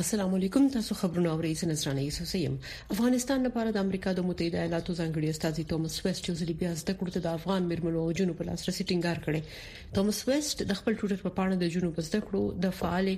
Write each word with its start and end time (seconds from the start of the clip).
السلام 0.00 0.34
علیکم 0.34 0.66
تاسو 0.74 0.94
خبرونه 0.98 1.30
اورئ 1.30 1.48
زه 1.60 1.66
نصران 1.66 1.98
یوسف 1.98 2.34
یم 2.36 2.54
افغانستان 2.94 3.42
لپاره 3.46 3.72
د 3.76 3.80
امریکا 3.80 4.12
د 4.18 4.22
متحده 4.28 4.60
ایالاتو 4.60 4.94
ځانګړي 5.00 5.32
استاذي 5.32 5.64
توماس 5.72 5.96
ویسټ 6.04 6.24
چې 6.28 6.38
زلي 6.38 6.54
بیا 6.62 6.70
زده 6.82 6.94
کړو 7.00 7.22
د 7.26 7.34
افغان 7.40 7.66
مرمنو 7.72 8.04
او 8.04 8.12
جنوب 8.20 8.40
لاسرسي 8.48 8.86
ټینګار 8.92 9.20
کړي 9.26 9.90
توماس 9.98 10.20
ویسټ 10.28 10.62
د 10.70 10.78
خپل 10.78 10.96
ټوټر 11.02 11.20
په 11.24 11.32
پاڼه 11.40 11.58
د 11.64 11.70
جنوب 11.74 12.00
زده 12.06 12.20
کړو 12.28 12.62
د 12.66 12.72
فعال 12.78 13.10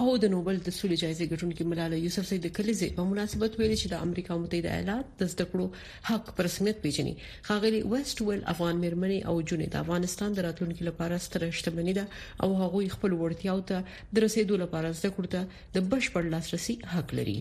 او 0.00 0.10
د 0.24 0.32
نوبل 0.34 0.60
د 0.66 0.74
سولې 0.74 0.98
جایزې 1.04 1.30
ګټونکو 1.32 1.70
ملاله 1.70 2.02
یوسف 2.02 2.28
سید 2.32 2.44
کلیزه 2.58 2.90
په 3.00 3.06
مناسبت 3.14 3.56
ویل 3.62 3.72
چې 3.76 3.94
د 3.94 4.04
امریکا 4.08 4.36
متحده 4.44 4.74
ایالات 4.80 5.16
د 5.22 5.32
زده 5.32 5.48
کړو 5.54 6.10
حق 6.10 6.30
پر 6.42 6.48
رسمیت 6.48 6.84
پیژني 6.84 7.16
خاغلی 7.48 7.82
ویسټ 7.94 8.28
ویل 8.28 8.44
افغان 8.56 8.84
مرمنې 8.84 9.32
او 9.32 9.40
جنوب 9.54 9.72
د 9.78 9.80
افغانستان 9.86 10.38
د 10.40 10.46
راتلونکو 10.50 10.88
لپاره 10.92 11.20
ستره 11.30 11.50
شتمني 11.62 11.98
ده 12.02 12.06
او 12.46 12.52
هغوی 12.62 12.92
خپل 12.98 13.18
ورتیاو 13.24 13.66
ته 13.72 13.98
د 14.14 14.24
رسیدو 14.28 14.62
لپاره 14.66 14.94
زده 15.02 15.12
کړو 15.16 15.34
ته 15.38 15.66
د 15.78 15.90
بش 15.94 16.09
بشپړ 16.10 16.26
لاسرسي 16.34 16.74
حق 16.92 17.10
لري 17.16 17.34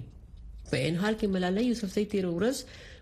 په 0.72 0.78
انحال 0.88 1.16
کې 1.20 1.28
ملالۍ 1.36 1.62
یوسفزۍ 1.68 2.04
13 2.10 2.34
ورځ 2.40 2.58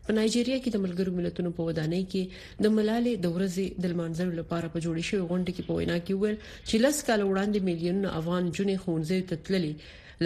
په 0.05 0.14
نایجیریا 0.17 0.58
کې 0.64 0.69
د 0.75 0.83
ملګرو 0.86 1.11
ملتونو 1.17 1.50
په 1.58 1.61
ودانۍ 1.69 2.03
کې 2.11 2.23
د 2.66 2.72
ملالۍ 2.78 3.14
د 3.23 3.33
ورځې 3.36 3.66
د 3.86 3.94
لمانځلو 3.94 4.33
لپاره 4.41 4.67
په 4.75 4.83
جوړې 4.86 5.03
شوې 5.09 5.23
غونډه 5.30 5.52
کې 5.56 5.64
په 5.67 5.73
وینا 5.80 5.97
کې 6.06 6.14
ویل 6.22 6.38
چې 6.69 6.75
لس 6.86 6.97
کال 7.09 7.22
وړاندې 7.25 7.59
میلیون 7.69 8.00
افغان 8.22 8.44
جنې 8.56 8.78
خونځې 8.83 9.17
تتللي 9.31 9.73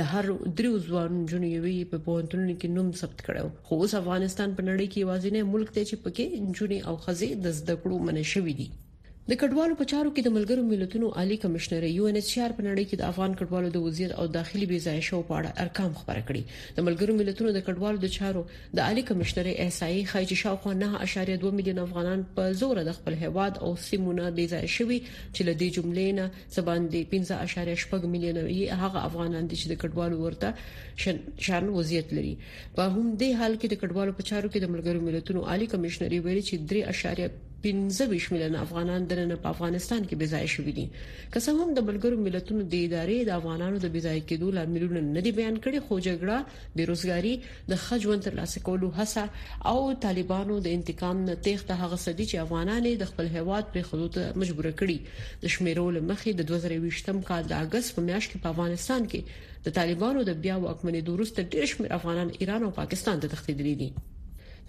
له 0.02 0.12
هر 0.12 0.26
دریو 0.58 0.82
ځوان 0.88 1.14
جنې 1.32 1.52
وی 1.66 1.76
په 1.96 2.06
پونتونو 2.10 2.48
کې 2.60 2.68
نوم 2.76 2.88
ثبت 3.02 3.20
کړو 3.26 3.46
خو 3.66 3.74
اوس 3.82 3.94
افغانستان 4.04 4.50
په 4.62 4.70
نړۍ 4.70 4.88
کې 4.94 5.10
وازینه 5.10 5.40
ملک 5.56 5.70
ته 5.76 5.82
چې 5.90 5.96
پکې 6.04 6.26
جنې 6.58 6.80
او 6.88 6.96
خزې 7.04 7.30
د 7.46 7.60
زده 7.62 7.76
کړو 7.82 7.96
منشوي 8.12 8.54
دي 8.62 8.70
د 9.30 9.38
کډوالو 9.42 9.76
په 9.80 9.86
چارو 9.92 10.10
کې 10.14 10.22
د 10.26 10.30
ملګرو 10.38 10.62
ملتونو 10.72 11.08
عالی 11.24 11.36
کمشنر 11.44 11.84
یو 11.98 12.06
ان 12.12 12.16
ایچ 12.20 12.30
آر 12.44 12.52
په 12.60 12.64
نړۍ 12.70 12.86
کې 12.90 12.96
د 13.02 13.04
افغان 13.12 13.32
کډوالو 13.42 13.68
د 13.74 13.78
وضعیت 13.88 14.12
او 14.22 14.24
داخلي 14.38 14.66
بې 14.72 14.80
ځای 14.88 15.00
شو 15.08 15.18
په 15.28 15.34
اړه 15.40 15.58
ارقام 15.64 15.92
خبره 16.00 16.22
کړي 16.28 16.44
د 16.78 16.88
ملګرو 16.88 17.14
ملتونو 17.20 17.50
د 17.58 17.66
کډوالو 17.68 17.98
د 18.06 18.10
چارو 18.18 18.42
د 18.80 18.82
عالی 18.88 19.04
کمشنر 19.10 19.48
ایس 19.64 19.78
آی 19.88 19.98
خایچ 20.12 20.32
شاوخوا 20.44 20.74
نه 20.84 20.90
اشاریه 21.10 21.38
2 21.44 21.52
میلیون 21.58 21.80
افغانان 21.86 22.20
په 22.40 22.44
زور 22.64 22.76
د 22.88 22.92
خپل 22.98 23.14
هواد 23.26 23.54
او 23.68 23.70
سیمونه 23.88 24.26
بې 24.40 24.46
ځای 24.54 24.66
شوي 24.78 24.98
چې 25.36 25.42
لدې 25.52 25.68
جملې 25.76 26.08
نه 26.20 26.26
سبان 26.58 26.90
دي 26.98 27.02
15.8 27.14 28.12
میلیون 28.16 28.40
یې 28.42 28.82
هغه 28.86 29.00
افغانان 29.12 29.44
دي 29.54 29.62
چې 29.62 29.68
د 29.72 29.76
کډوالو 29.82 30.16
ورته 30.24 31.14
شان 31.50 31.72
وضعیت 31.78 32.08
لري 32.22 32.34
په 32.76 32.90
هم 32.96 33.06
دې 33.22 33.32
حال 33.44 33.54
کې 33.62 33.68
د 33.74 33.82
کډوالو 33.86 34.18
په 34.20 34.28
چارو 34.34 34.48
کې 34.54 34.60
د 34.68 34.74
ملګرو 34.76 35.08
ملتونو 35.12 35.48
عالی 35.52 35.72
کمشنر 35.78 36.20
ویلي 36.26 36.44
چې 36.52 36.70
3.5 36.76 37.48
15 37.64 38.08
میلیونه 38.34 38.62
افغانان 38.66 39.02
درنه 39.09 39.36
په 39.44 39.48
افغانستان 39.54 40.02
کې 40.09 40.16
بېځای 40.22 40.45
شوي 40.56 40.73
دي 40.78 40.86
که 41.34 41.40
څه 41.45 41.50
هم 41.59 41.70
د 41.78 41.84
ملګرو 41.90 42.18
ملتونو 42.28 42.62
د 42.72 42.73
idارې 42.88 43.18
د 43.30 43.34
افغانانو 43.40 43.78
د 43.81 43.88
بېځای 43.95 44.20
کېدو 44.30 44.48
لاملونه 44.58 45.00
نه 45.18 45.22
دي 45.26 45.31
بیان 45.40 45.56
کړي 45.64 45.80
خو 45.88 45.94
جګړه 46.08 46.38
بیروزګاری 46.78 47.34
د 47.72 47.84
خجوند 47.86 48.22
تر 48.28 48.34
لاسه 48.40 48.58
کولو 48.70 48.88
هڅه 48.98 49.23
او 49.72 49.80
طالبانو 50.06 50.56
د 50.68 50.78
انتقام 50.78 51.18
نه 51.28 51.36
تېښت 51.45 51.68
هغه 51.84 51.98
سدي 52.06 52.26
چې 52.31 52.36
افغانان 52.46 52.84
د 53.02 53.09
خپل 53.12 53.25
هیواد 53.38 53.66
پر 53.74 53.81
خدوت 53.90 54.16
مجبور 54.41 54.68
کړي 54.80 54.97
د 55.44 55.53
شمیرو 55.56 55.86
لمخې 55.97 56.31
د 56.36 56.41
2020م 56.53 57.18
کال 57.30 57.44
د 57.52 57.53
اگست 57.66 57.90
په 57.96 58.02
میاشت 58.07 58.28
کې 58.31 58.38
په 58.46 58.50
افغانستان 58.53 59.02
کې 59.12 59.22
د 59.66 59.75
طالبانو 59.80 60.19
د 60.30 60.41
بیا 60.46 60.56
واکمنۍ 60.66 61.02
وروسته 61.16 61.40
ډېر 61.52 61.66
شمېر 61.72 61.91
افغانان 62.00 62.28
ایران 62.40 62.62
او 62.68 62.72
پاکستان 62.81 63.16
ته 63.22 63.28
تښتېدلي 63.34 63.75
دي 63.84 63.91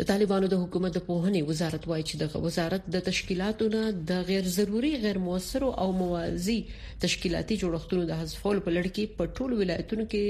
د 0.04 0.06
طالبانو 0.12 0.46
د 0.50 0.56
حکومت 0.62 0.92
د 0.94 1.00
پوهنې 1.08 1.40
وزارت 1.50 1.82
وایي 1.86 2.04
چې 2.10 2.14
د 2.18 2.24
وزارت 2.46 2.82
د 2.94 3.02
تشکیلاتو 3.08 3.64
نه 3.74 3.82
د 4.10 4.22
غیر 4.30 4.44
ضروري 4.56 4.90
غیر 5.04 5.18
موثر 5.26 5.62
او 5.82 5.88
موازی 6.02 6.58
تشکیلاتي 7.04 7.54
جوړښتونو 7.62 8.02
د 8.06 8.12
حذفول 8.20 8.56
په 8.64 8.70
لړ 8.76 8.84
کې 8.94 9.04
په 9.16 9.22
ټولو 9.36 9.54
ولایتونو 9.62 10.04
کې 10.12 10.24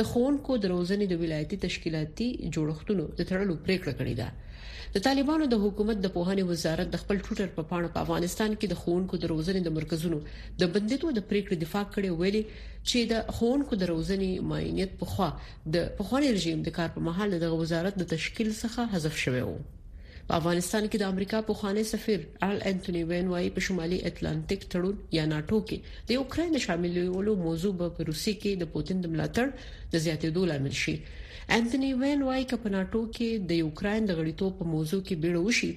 د 0.00 0.08
خونکو 0.10 0.52
د 0.62 0.64
روزنې 0.74 1.06
د 1.08 1.14
ولایتي 1.24 1.56
تشکیلاتي 1.66 2.28
جوړښتونو 2.54 3.04
د 3.18 3.20
تړلو 3.30 3.54
پریکړه 3.66 3.92
کړې 4.00 4.14
ده 4.20 4.28
د 4.94 4.96
طالبانو 5.06 5.44
د 5.50 5.54
حکومت 5.64 5.96
د 6.00 6.06
پوهنې 6.16 6.44
وزارت 6.52 6.88
د 6.90 6.96
خپل 7.02 7.16
ټوټر 7.26 7.48
په 7.56 7.62
پاڼه 7.70 7.88
په 7.94 7.98
افغانستان 8.04 8.50
کې 8.58 8.66
د 8.70 8.74
خونکو 8.82 9.14
د 9.20 9.24
روزنې 9.32 9.60
د 9.64 9.68
مرکزونو 9.76 10.18
د 10.60 10.62
بندیتو 10.72 11.06
د 11.14 11.20
پریکړې 11.30 11.56
دفاع 11.64 11.84
کړې 11.94 12.10
ویلي 12.20 12.42
چې 12.88 12.98
د 13.12 13.14
خونکو 13.36 13.72
د 13.78 13.84
روزنې 13.92 14.30
ماینیت 14.50 14.92
په 15.00 15.06
خوا 15.12 15.28
د 15.74 15.76
پخوانی 15.98 16.28
رژیم 16.36 16.58
د 16.64 16.68
کار 16.78 16.88
په 16.96 17.00
محل 17.10 17.30
د 17.38 17.46
وزارت 17.62 17.94
د 17.98 18.02
تشکیل 18.14 18.48
څخه 18.62 18.80
حذف 18.94 19.14
شوی 19.24 19.42
و 19.48 19.54
په 20.32 20.38
افغانستان 20.40 20.84
کې 20.88 20.98
د 21.00 21.04
امریکا 21.12 21.38
پوخانی 21.46 21.82
سفیر 21.88 22.20
ال 22.44 22.54
انټونی 22.68 23.00
وین 23.08 23.26
وايي 23.32 23.48
په 23.56 23.64
شمالي 23.64 23.96
اټلانټیک 24.10 24.62
تړون 24.72 24.94
یا 25.16 25.24
ناتو 25.32 25.58
کې 25.70 26.06
د 26.10 26.20
اوکرين 26.20 26.54
شاملولو 26.66 27.34
موضوع 27.40 27.72
په 27.82 28.06
روسي 28.10 28.34
کې 28.42 28.54
د 28.62 28.70
پوتين 28.76 29.02
د 29.06 29.10
ملاتړ 29.16 29.50
د 29.96 30.02
زیاتېدو 30.06 30.46
لامل 30.52 30.78
شي 30.84 30.94
انټونی 31.58 31.90
وین 32.04 32.24
وايي 32.28 32.46
چې 32.50 32.62
په 32.64 32.72
ناتو 32.76 33.02
کې 33.10 33.50
د 33.52 33.62
اوکرين 33.66 34.08
د 34.10 34.18
غړیتوب 34.22 34.56
په 34.62 34.70
موضوع 34.72 35.02
کې 35.02 35.20
بیړه 35.26 35.44
وشي 35.48 35.70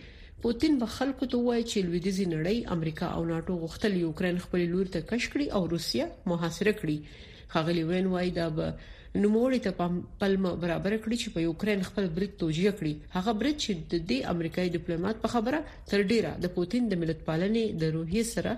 پوتين 0.46 0.80
به 0.84 0.96
خلکو 0.98 1.32
ته 1.36 1.44
وایي 1.50 1.68
چې 1.72 1.88
لویدیزي 1.90 2.26
نړۍ 2.36 2.80
امریکا 2.80 3.12
او 3.20 3.22
ناتو 3.36 3.60
غوښتل 3.68 4.02
یوکرين 4.08 4.44
خپل 4.48 4.64
لور 4.76 4.94
ته 4.98 5.06
کش 5.14 5.30
کړي 5.36 5.48
او 5.60 5.68
روسیا 5.78 6.10
محاصره 6.34 6.78
کړي 6.82 7.56
خغلی 7.58 7.86
وین 7.92 8.10
وايي 8.16 8.32
دا 8.40 8.48
به 8.60 8.95
نوموړي 9.24 9.60
ته 9.66 9.90
پلمه 10.22 10.52
برابر 10.64 10.94
کړی 11.04 11.18
چې 11.22 11.30
په 11.36 11.40
یوکرين 11.48 11.82
خپل 11.90 12.08
برید 12.16 12.34
توجیه 12.44 12.72
کړي 12.80 12.94
هغه 13.18 13.34
برید 13.42 13.58
چې 13.64 13.72
د 13.92 13.94
دې 14.10 14.18
امریکایي 14.36 14.74
ډیپلوماټ 14.78 15.16
په 15.26 15.32
خبره 15.34 15.60
تر 15.92 16.04
ډیره 16.12 16.32
د 16.46 16.54
پوتين 16.58 16.84
د 16.94 17.02
ملتپالنې 17.04 17.66
د 17.84 17.94
روحي 17.98 18.24
سره 18.34 18.52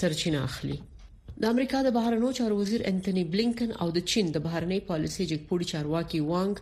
سرچینه 0.00 0.40
اخلي 0.50 0.78
د 1.42 1.54
امریکا 1.56 1.78
د 1.84 1.88
بهرنیو 1.96 2.32
چارو 2.38 2.56
وزیر 2.62 2.82
انټونی 2.92 3.24
بلینکن 3.34 3.70
او 3.84 3.88
د 3.98 4.08
چین 4.14 4.26
د 4.32 4.38
بهرنی 4.48 4.80
پالیسي 4.90 5.24
جګپوړي 5.30 5.66
چارواکي 5.74 6.20
وانګ 6.30 6.54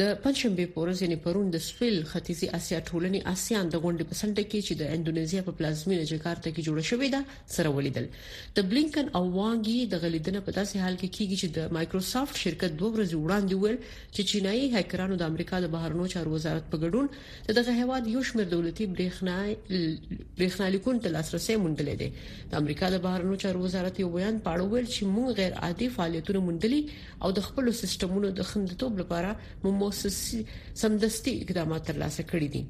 د 0.00 0.08
پنځشنبه 0.22 0.64
په 0.76 0.82
ورځ 0.84 1.00
یعنی 1.02 1.16
پرون 1.24 1.50
د 1.54 1.58
سویل 1.64 1.96
ختیځي 2.12 2.46
اسیا 2.58 2.78
ټولنې 2.86 3.18
آسیان 3.36 3.68
د 3.74 3.82
غونډې 3.82 4.06
په 4.10 4.14
سنډه 4.20 4.44
کې 4.52 4.62
چې 4.68 4.76
د 4.78 4.88
انډونیزیا 4.94 5.42
په 5.48 5.52
پلازمینه 5.58 6.06
جکارتا 6.12 6.50
کې 6.54 6.64
جوړه 6.68 6.82
شوې 6.88 7.10
ده 7.12 7.20
سره 7.56 7.74
ولیدل 7.76 8.08
د 8.56 8.64
بلینکن 8.72 9.10
او 9.18 9.22
وانګي 9.36 9.84
د 9.92 10.00
غلیدنه 10.04 10.40
په 10.48 10.54
داسې 10.56 10.82
حال 10.86 10.96
کې 11.02 11.08
کیږي 11.16 11.36
چې 11.42 11.48
د 11.58 11.76
مایکروسافټ 11.76 12.34
شرکت 12.46 12.72
دوه 12.80 12.90
ورځې 12.94 13.16
وړاندې 13.20 13.54
ویل 13.62 13.78
چې 14.14 14.20
چینایي 14.30 14.66
هکرانو 14.76 15.20
د 15.20 15.30
امریکا 15.34 15.60
د 15.66 15.70
بهرنیو 15.76 16.10
چارو 16.16 16.34
وزارت 16.34 16.66
په 16.74 16.82
ګډون 16.82 17.54
دغه 17.60 17.78
هواد 17.82 18.10
یو 18.14 18.24
شمېر 18.32 18.50
دولتي 18.56 18.90
برېښنا 18.96 19.38
برېښنالیکون 19.74 21.00
ته 21.06 21.14
لاسرسي 21.18 21.58
موندلې 21.60 22.02
ده 22.02 22.50
د 22.56 22.62
امریکا 22.64 22.90
د 22.96 23.00
بهرنیو 23.06 23.40
چارو 23.46 23.62
وزارت 23.68 24.02
یو 24.04 24.10
بیان 24.18 24.42
پاړو 24.50 24.66
ویل 24.74 24.90
چې 24.90 25.14
موږ 25.14 25.40
غیر 25.44 25.56
عادي 25.62 25.90
فعالیتونه 26.00 26.44
موندلې 26.50 27.08
او 27.24 27.32
د 27.40 27.48
خپل 27.48 27.72
سیستمونو 27.84 28.34
د 28.42 28.50
خندتوب 28.52 29.02
لپاره 29.04 29.82
موسسي 29.84 30.38
سمدستي 30.82 31.32
اقدامات 31.44 31.82
ترلاسه 31.90 32.22
کړي 32.30 32.48
دي 32.54 32.62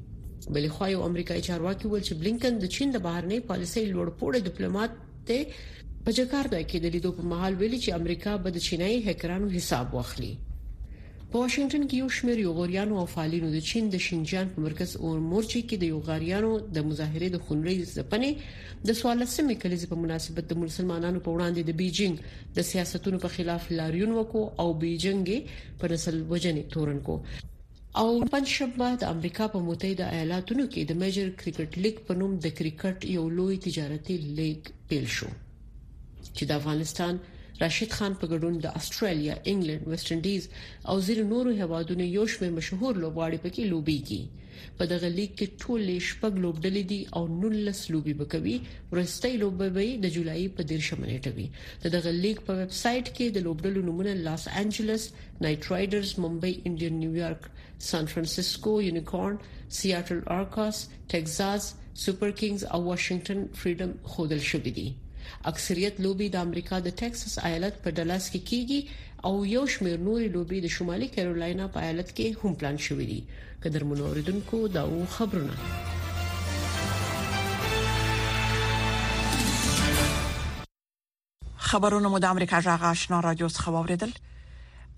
بلې 0.53 0.69
خو 0.77 0.83
یو 0.95 1.01
امریکایي 1.09 1.43
چارواکي 1.49 1.85
ویل 1.87 2.03
چې 2.07 2.13
بلینکن 2.23 2.53
د 2.63 2.73
چین 2.77 2.87
د 2.95 3.03
بهرنی 3.05 3.37
پالیسۍ 3.51 3.83
لوړ 3.93 4.07
پوړی 4.19 4.39
ډیپلوماټ 4.47 4.91
ته 5.27 5.37
په 6.07 6.17
جکارتا 6.17 6.59
کې 6.69 6.77
د 6.85 6.97
لیدو 6.97 7.11
په 7.19 7.23
محل 7.33 7.53
ویلي 7.61 7.79
چې 7.83 7.89
امریکا 8.01 8.33
به 8.47 8.55
د 8.57 8.65
چینایي 8.67 8.99
هکرانو 9.07 9.47
حساب 9.57 9.87
واخلي 9.99 10.33
په 11.31 11.39
واشنگټن 11.43 11.83
کې 11.89 11.95
یو 12.01 12.09
شمېر 12.15 12.39
یوغوریانو 12.39 12.97
او 13.01 13.05
فعالینو 13.13 13.47
د 13.53 13.57
چین 13.69 13.85
د 13.93 14.01
شینجان 14.07 14.49
په 14.55 14.59
مرکز 14.65 14.89
اور 15.03 15.15
مورچې 15.29 15.61
کې 15.67 15.75
د 15.79 15.83
یوغوریانو 15.93 16.51
د 16.75 16.85
مظاهرې 16.89 17.29
د 17.35 17.39
خونړۍ 17.45 17.75
ځپنې 17.95 18.31
د 18.89 18.99
14مې 18.99 19.55
کلیزې 19.63 19.87
په 19.93 19.97
مناسبت 20.03 20.43
د 20.51 20.61
مسلمانانو 20.63 21.19
په 21.25 21.29
وړاندې 21.35 21.61
د 21.63 21.71
بیجینګ 21.79 22.15
د 22.57 22.69
سیاستونو 22.71 23.17
په 23.25 23.29
خلاف 23.35 23.63
لاریون 23.79 24.11
وکړو 24.19 24.43
او 24.63 24.67
بیجینګ 24.81 25.27
په 25.83 25.93
نسل 25.95 26.15
وجنې 26.31 26.63
تورن 26.75 26.99
کو 27.09 27.15
او 28.01 28.07
پنځشنبه 28.33 28.89
د 29.01 29.13
امریکا 29.15 29.45
په 29.53 29.59
متحده 29.69 30.05
ایالاتونو 30.15 30.63
کې 30.71 30.81
د 30.89 31.03
میجر 31.03 31.27
کرکټ 31.41 31.71
لیګ 31.85 31.95
په 32.07 32.11
نوم 32.21 32.31
د 32.45 32.57
کرکټ 32.57 32.97
یو 33.17 33.25
لوی 33.37 33.55
تجارتي 33.67 34.15
لیګ 34.37 34.59
پیل 34.89 35.05
شو 35.19 35.29
چې 36.35 36.43
د 36.49 36.59
افغانستان 36.61 37.13
راشد 37.63 37.91
خان 37.97 38.13
په 38.21 38.25
ګډون 38.31 38.55
د 38.63 38.73
استرالیا، 38.79 39.35
انګلند، 39.49 39.83
ویسټ 39.89 40.07
انډیز 40.15 40.43
او 40.89 40.95
ځینې 41.05 41.23
نورو 41.33 41.51
هوادونو 41.61 42.05
یو 42.17 42.23
شمېر 42.33 42.51
مشهور 42.59 42.93
لوبغاړي 43.03 43.37
پکې 43.45 43.63
لوبيږي 43.73 44.21
په 44.81 44.87
دغه 44.91 45.07
لیګ 45.17 45.31
کې 45.37 45.47
ټولې 45.63 45.97
شپږ 46.09 46.33
لوبډلې 46.43 46.83
دي 46.91 46.99
او 47.15 47.23
19 47.45 47.79
لوبي 47.93 48.13
بکوي 48.21 48.55
ورستۍ 48.91 49.33
لوبي 49.43 49.87
د 50.07 50.13
جولای 50.17 50.45
په 50.57 50.61
13 50.73 50.99
منټه 51.01 51.31
وي 51.37 51.45
دغه 51.97 52.11
لیګ 52.25 52.37
په 52.49 52.59
ویب 52.59 52.71
سټ 52.83 53.05
کې 53.15 53.25
د 53.37 53.47
لوبډلو 53.47 53.81
نمونه 53.91 54.11
لاس 54.27 54.43
انجلس، 54.63 55.03
نایټ 55.43 55.61
رائډرز، 55.75 56.09
ممبئی 56.25 56.53
انډین، 56.65 56.93
نیویارک، 57.05 57.41
سان 57.93 58.03
فرانسیسکو، 58.15 58.73
یونیکورن، 58.89 59.37
سیاتل 59.79 60.19
آرکاس، 60.41 60.75
ټکزاس 61.15 61.63
سوپر 62.03 62.29
کینګز 62.39 62.63
او 62.73 62.79
واشنگټن 62.91 63.39
فریډم 63.61 63.91
خودل 64.13 64.41
شوې 64.51 64.71
دي 64.79 64.87
اکثریت 65.51 65.99
لوبي 66.05 66.27
د 66.35 66.47
امریکا 66.47 66.77
د 66.85 66.95
ټکساس 67.01 67.35
ایالت 67.49 67.75
په 67.85 67.95
ډلاس 67.99 68.23
کې 68.31 68.41
کیږي 68.49 68.79
او 69.29 69.33
یو 69.55 69.63
شمېر 69.75 69.97
نورې 70.07 70.27
لوبي 70.37 70.59
د 70.65 70.73
شمالي 70.77 71.07
کیرولینا 71.15 71.65
په 71.75 71.87
ایالت 71.87 72.09
کې 72.17 72.27
هم 72.43 72.51
پلان 72.63 72.77
شوې 72.85 73.05
دي 73.11 73.19
قدر 73.65 73.81
منوریدونکو 73.91 74.57
دا 74.75 74.83
خبرونه 75.15 75.53
خبرونه 81.71 82.07
مو 82.13 82.19
د 82.23 82.35
امریکا 82.35 82.59
جغ 82.67 82.81
آشنا 82.93 83.19
رادیو 83.29 83.49
څخه 83.57 83.69
واوریدل 83.77 84.13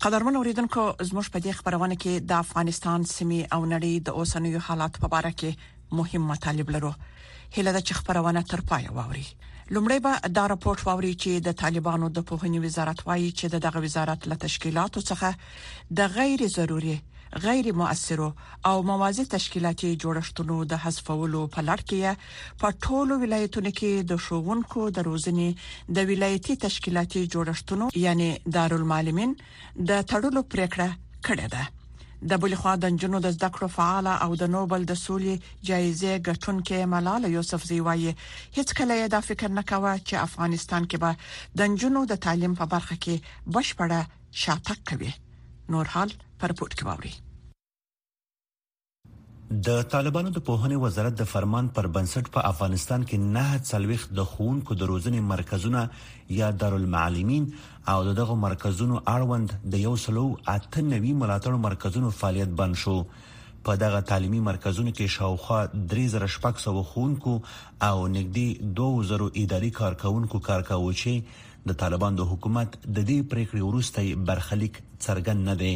قدرمن 0.02 0.36
اوریدونکو 0.38 0.82
زموږ 1.08 1.26
په 1.36 1.42
دې 1.44 1.52
خبرونه 1.60 1.94
کې 2.02 2.12
د 2.32 2.34
افغانستان 2.44 3.00
سیمه 3.16 3.40
او 3.54 3.60
نړۍ 3.72 3.94
د 4.08 4.18
اوسنیو 4.20 4.60
حالات 4.66 4.94
په 5.04 5.08
اړه 5.20 5.32
کې 5.38 5.50
مهم 6.00 6.22
مطالب 6.32 6.70
لرو 6.74 6.90
هله 7.56 7.70
د 7.76 7.86
چ 7.88 7.96
خبرونه 8.00 8.42
تر 8.52 8.60
پای 8.72 8.84
ووري 8.98 9.24
لومړی 9.76 9.98
به 10.04 10.30
دا 10.36 10.42
راپورټ 10.50 10.80
واوري 10.88 11.10
چې 11.22 11.42
د 11.46 11.56
طالبانو 11.62 12.06
د 12.18 12.24
پوهنې 12.28 12.60
وزارت 12.66 13.02
وایي 13.08 13.26
چې 13.32 13.60
دغه 13.64 13.82
وزارت 13.86 14.20
له 14.32 14.36
تشکیلاتو 14.44 15.02
څخه 15.08 15.98
د 16.00 16.14
غیر 16.16 16.44
ضروري 16.58 16.96
غیر 17.44 17.66
مؤثرو 17.80 18.28
او 18.72 18.74
موازی 18.90 19.24
تشکیلاتي 19.36 19.90
جوړښتونو 20.02 20.56
د 20.70 20.74
حذفولو 20.84 21.42
په 21.56 21.60
لړ 21.68 21.78
کې 21.92 22.58
په 22.60 22.68
ټولو 22.86 23.14
ولایتونو 23.24 23.70
کې 23.80 23.92
د 24.12 24.26
شوونکو 24.28 24.86
د 24.98 25.10
روزنې 25.10 25.48
د 25.98 26.12
ولایتي 26.12 26.56
تشکیلاتي 26.68 27.22
جوړښتونو 27.32 27.86
یعنی 28.06 28.30
دارالمعلمین 28.58 29.36
د 29.40 29.40
دا 29.90 29.98
تړلو 30.10 30.40
پریکړه 30.52 30.88
کړې 31.26 31.46
ده 31.56 31.64
د 32.30 32.40
بل 32.42 32.54
خوا 32.60 32.72
د 32.82 32.86
جنونو 33.00 33.20
د 33.24 33.28
زده 33.36 33.48
کړو 33.54 33.68
فعال 33.76 34.06
او 34.24 34.30
د 34.40 34.44
نوبل 34.54 34.82
د 34.88 34.92
سولې 35.04 35.34
جایزې 35.68 36.12
ګټونکې 36.28 36.90
ملاله 36.94 37.28
یوسفزی 37.36 37.78
وایي 37.88 38.12
هیڅ 38.56 38.68
کله 38.78 38.92
یې 39.00 39.06
دا 39.14 39.20
فکر 39.28 39.48
نکوه 39.58 39.92
چې 40.08 40.24
افغانستان 40.26 40.82
کې 40.90 40.96
به 41.02 41.12
د 41.58 41.78
جنونو 41.80 42.00
د 42.10 42.14
تعلیم 42.26 42.52
په 42.60 42.64
برخه 42.74 42.96
کې 43.06 43.16
بشپړه 43.54 44.00
شاتک 44.42 44.78
کوي 44.90 45.12
نور 45.74 45.86
حال 45.94 46.10
پر 46.40 46.50
پورت 46.58 46.72
کې 46.78 46.84
ووري 46.88 47.12
د 49.66 49.82
طالبانو 49.92 50.30
د 50.32 50.40
پوهنې 50.46 50.78
وزارت 50.80 51.14
د 51.18 51.26
فرمان 51.32 51.68
پر 51.76 51.86
بنسټ 51.92 52.26
په 52.32 52.42
افغانستان 52.48 53.04
کې 53.10 53.18
نه 53.36 53.44
څلويخ 53.68 54.02
د 54.18 54.24
خونکو 54.32 54.74
د 54.80 54.88
روزنې 54.90 55.20
مرکزونه 55.30 55.84
یا 56.40 56.50
دارالمعالمین 56.64 57.46
او 57.94 58.02
دغه 58.20 58.34
مرکزونو 58.44 59.00
اړوند 59.14 59.54
د 59.76 59.84
یو 59.84 59.94
سلو 60.04 60.24
اته 60.56 60.84
نوي 60.90 61.12
ملاتړ 61.22 61.52
مرکزونو 61.66 62.10
فعالیت 62.20 62.52
بند 62.60 62.76
شو 62.84 62.96
په 63.64 63.80
دغه 63.86 64.00
تعلیمي 64.14 64.40
مرکزونو 64.52 64.90
کې 64.96 65.16
شاوخوا 65.18 65.62
3600 65.96 66.84
خونکو 66.92 67.40
او 67.40 68.06
نږدې 68.20 68.72
2000 68.86 69.28
اداري 69.44 69.70
کارکونکو 69.84 70.44
کارکاوي 70.50 70.94
چې 71.00 71.68
د 71.70 71.80
طالبان 71.84 72.20
د 72.24 72.30
حکومت 72.34 72.74
د 72.88 72.98
دې 73.04 73.28
پریکړې 73.34 73.70
وروسته 73.70 74.26
برخلیک 74.32 74.82
څرګند 75.06 75.50
نه 75.52 75.56
دی 75.64 75.74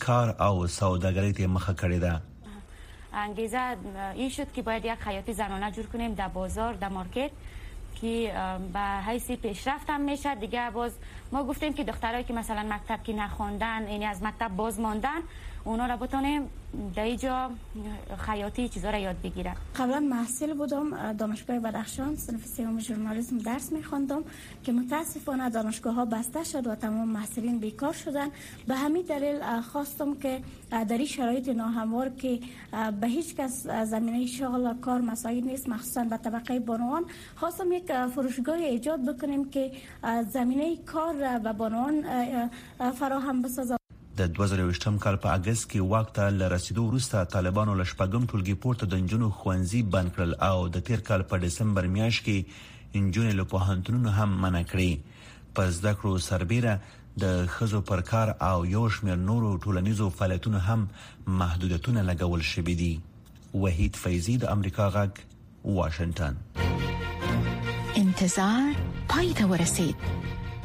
کار 0.08 0.34
او 0.48 0.54
سوداګرۍ 0.78 1.32
ته 1.40 1.54
مخه 1.58 1.76
کړې 1.82 1.98
ده 2.06 2.14
انگیزه 3.14 3.76
این 4.14 4.28
شد 4.28 4.52
که 4.52 4.62
باید 4.62 4.84
یک 4.84 4.90
حیات 5.06 5.32
زنانه 5.32 5.70
جور 5.70 5.86
کنیم 5.86 6.14
در 6.14 6.28
بازار 6.28 6.72
در 6.74 6.88
مارکت 6.88 7.30
که 8.00 8.32
به 8.72 8.80
حیثی 8.80 9.36
پیشرفت 9.36 9.90
هم 9.90 10.00
میشه 10.00 10.34
دیگه 10.34 10.70
باز 10.70 10.92
ما 11.32 11.44
گفتیم 11.44 11.72
که 11.72 11.84
دخترایی 11.84 12.24
که 12.24 12.32
مثلا 12.32 12.62
مکتب 12.62 13.02
که 13.04 13.12
نخوندن 13.12 13.88
یعنی 13.88 14.04
از 14.04 14.22
مکتب 14.22 14.48
باز 14.48 14.80
ماندن 14.80 15.20
اونا 15.64 15.86
را 15.86 15.96
بتانیم 15.96 16.42
در 16.96 17.02
اینجا 17.04 17.50
خیاطی 18.18 18.68
چیزا 18.68 18.90
را 18.90 18.98
یاد 18.98 19.16
بگیرن 19.22 19.54
قبلا 19.76 20.00
محصل 20.00 20.54
بودم 20.54 21.12
دانشگاه 21.12 21.58
بدخشان 21.58 22.16
صنف 22.16 22.44
سیوم 22.44 22.78
جورنالیزم 22.78 23.38
درس 23.38 23.72
میخوندم 23.72 24.22
که 24.64 24.72
متاسفانه 24.72 25.50
دانشگاه 25.50 25.94
ها 25.94 26.04
بسته 26.04 26.44
شد 26.44 26.66
و 26.66 26.74
تمام 26.74 27.08
محصلین 27.08 27.58
بیکار 27.58 27.92
شدن 27.92 28.28
به 28.66 28.74
همین 28.74 29.02
دلیل 29.02 29.40
خواستم 29.72 30.14
که 30.14 30.42
در 30.70 30.86
این 30.98 31.06
شرایط 31.06 31.48
ناهموار 31.48 32.08
که 32.08 32.40
به 33.00 33.06
هیچ 33.06 33.36
کس 33.36 33.62
زمینه 33.68 34.26
شغل 34.26 34.60
و 34.66 34.74
کار 34.74 35.00
مساید 35.00 35.46
نیست 35.46 35.68
مخصوصا 35.68 36.04
به 36.04 36.16
طبقه 36.16 36.60
بانوان 36.60 37.04
خواستم 37.36 37.72
یک 37.72 37.92
فروشگاه 38.06 38.56
ایجاد 38.56 39.04
بکنیم 39.16 39.50
که 39.50 39.72
زمینه 40.30 40.76
کار 40.76 41.14
و 41.44 41.52
بانوان 41.52 42.04
فراهم 42.92 43.42
بسازم 43.42 43.76
د 44.18 44.20
2023م 44.36 44.96
کال 45.04 45.16
په 45.24 45.28
اگست 45.38 45.64
کې 45.72 45.80
واک 45.92 46.08
ته 46.18 46.24
لرسیدو 46.38 46.82
وروسته 46.86 47.16
طالبانو 47.34 47.74
لشپګم 47.80 48.22
ټولګي 48.32 48.54
پورته 48.64 48.84
د 48.94 48.96
جنو 49.12 49.28
خوانزي 49.42 49.82
بند 49.96 50.08
کړل 50.16 50.32
او 50.46 50.56
د 50.76 50.78
تیر 50.88 51.00
کال 51.10 51.22
په 51.32 51.42
دسمبر 51.44 51.84
میاشت 51.98 52.20
کې 52.28 52.38
انجونې 53.00 53.34
له 53.40 53.44
پوهنتونونو 53.52 54.10
هم 54.16 54.30
منع 54.46 54.62
کړې 54.72 54.92
په 55.58 55.68
زده 55.76 55.92
کړو 56.00 56.24
سربېره 56.30 56.74
د 57.26 57.38
خزو 57.54 57.80
پر 57.92 58.02
کار 58.10 58.28
او 58.48 58.56
یو 58.72 58.84
شمېر 58.98 59.18
نورو 59.30 59.48
ټولنیزو 59.68 60.06
فعالیتونو 60.18 60.60
هم 60.66 60.80
محدودیتونه 61.44 62.00
لګول 62.10 62.42
شوې 62.52 62.74
دي 62.82 62.92
وحید 63.66 63.92
فیضی 64.02 64.36
د 64.44 64.46
امریکا 64.56 64.86
غږ 64.98 65.14
واشنگټن 65.78 66.34
انتظار 68.02 68.64
پای 69.14 69.28
ته 69.40 69.44
ورسید 69.54 69.98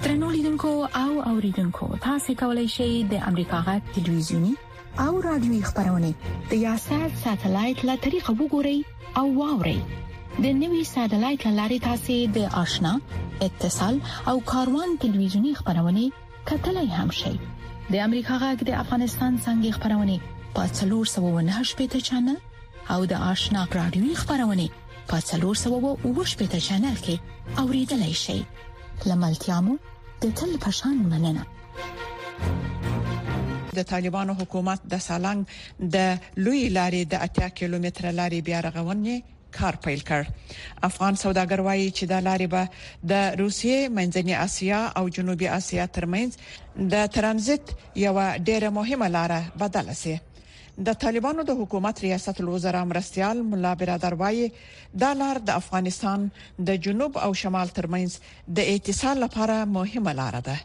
ترنو 0.03 0.29
لیدونکو 0.31 0.87
او 0.95 1.21
اوریدونکو 1.29 1.95
تاسو 2.01 2.33
کولی 2.39 2.67
شئ 2.75 2.89
د 3.11 3.21
امریکا 3.29 3.59
غټ 3.67 3.83
ټلویزیونی 3.95 4.53
او 5.05 5.21
رادیوي 5.25 5.59
خبرونه 5.67 6.09
د 6.51 6.53
یاشر 6.65 7.03
ساتلایت 7.23 7.79
له 7.89 7.95
طریقو 8.05 8.31
وګورئ 8.41 8.77
او 9.21 9.25
واورئ 9.39 9.79
د 10.45 10.57
نوي 10.63 10.83
ساتلایت 10.95 11.43
لارې 11.59 11.79
تاسو 11.87 12.15
د 12.37 12.39
آشنا 12.63 12.93
اتصال 13.47 13.95
او 14.33 14.35
کاروان 14.53 14.89
ټلویزیونی 15.05 15.53
خبرونه 15.59 16.03
کتلای 16.51 16.87
هم 16.97 17.09
شئ 17.21 17.33
د 17.39 17.93
امریکا 18.09 18.35
غټ 18.43 18.59
د 18.67 18.71
افغانستان 18.83 19.31
څنګه 19.45 19.69
خبرونه 19.77 20.15
پاتلور 20.59 21.05
798 21.15 21.81
پټ 21.81 22.05
چنل 22.11 22.37
او 22.95 22.99
د 23.15 23.27
آشنا 23.33 23.61
رادیوي 23.79 24.13
خبرونه 24.21 24.65
پاتلور 25.13 25.55
798 25.65 26.39
پټ 26.43 26.53
چنل 26.71 26.95
کې 27.09 27.15
اوریدلای 27.65 28.15
شئ 28.27 28.39
لملتيامو 29.07 29.73
د 30.23 30.33
تل 30.39 30.51
پشان 30.65 30.95
مننه 31.11 31.43
د 33.77 33.87
طالبانو 33.93 34.33
حکومت 34.41 34.79
د 34.91 35.01
سالنګ 35.07 35.41
د 35.95 35.97
لوی 36.43 36.61
لارې 36.77 37.01
د 37.13 37.23
80 37.29 37.55
کیلومتر 37.61 38.03
لارې 38.19 38.39
بیا 38.49 38.59
رغونې 38.67 39.17
کار 39.57 39.75
پیل 39.87 40.01
کړ 40.09 40.23
افغان 40.89 41.13
سوداګر 41.23 41.59
وایي 41.67 41.89
چې 41.97 42.03
دا 42.13 42.19
لارې 42.27 42.47
به 42.53 42.63
د 43.09 43.11
روسیې 43.41 43.79
منځنۍ 43.97 44.35
اسیا 44.45 44.81
او 45.01 45.05
جنوبي 45.17 45.47
اسیا 45.59 45.83
ترمنځ 45.97 46.31
د 46.93 47.11
ترانزیت 47.17 47.63
یو 48.05 48.15
ډېر 48.47 48.61
مهمه 48.79 49.07
لار 49.17 49.31
بدل 49.63 49.87
شي 50.03 50.15
د 50.85 50.89
طالبانو 51.03 51.41
د 51.47 51.51
حکومت 51.59 51.95
ریاست 52.05 52.37
الوزرا 52.41 52.81
مرستيال 52.91 53.37
مولا 53.51 53.73
برادر 53.83 54.13
وایي 54.21 54.45
دا 55.03 55.11
لار 55.21 55.37
د 55.49 55.59
افغانستان 55.61 56.19
د 56.69 56.81
جنوب 56.87 57.13
او 57.27 57.31
شمال 57.43 57.69
ترمنځ 57.77 58.11
د 58.59 58.69
اتصال 58.75 59.17
لپاره 59.25 59.55
مهمه 59.77 60.13
لار 60.19 60.35
ده 60.47 60.57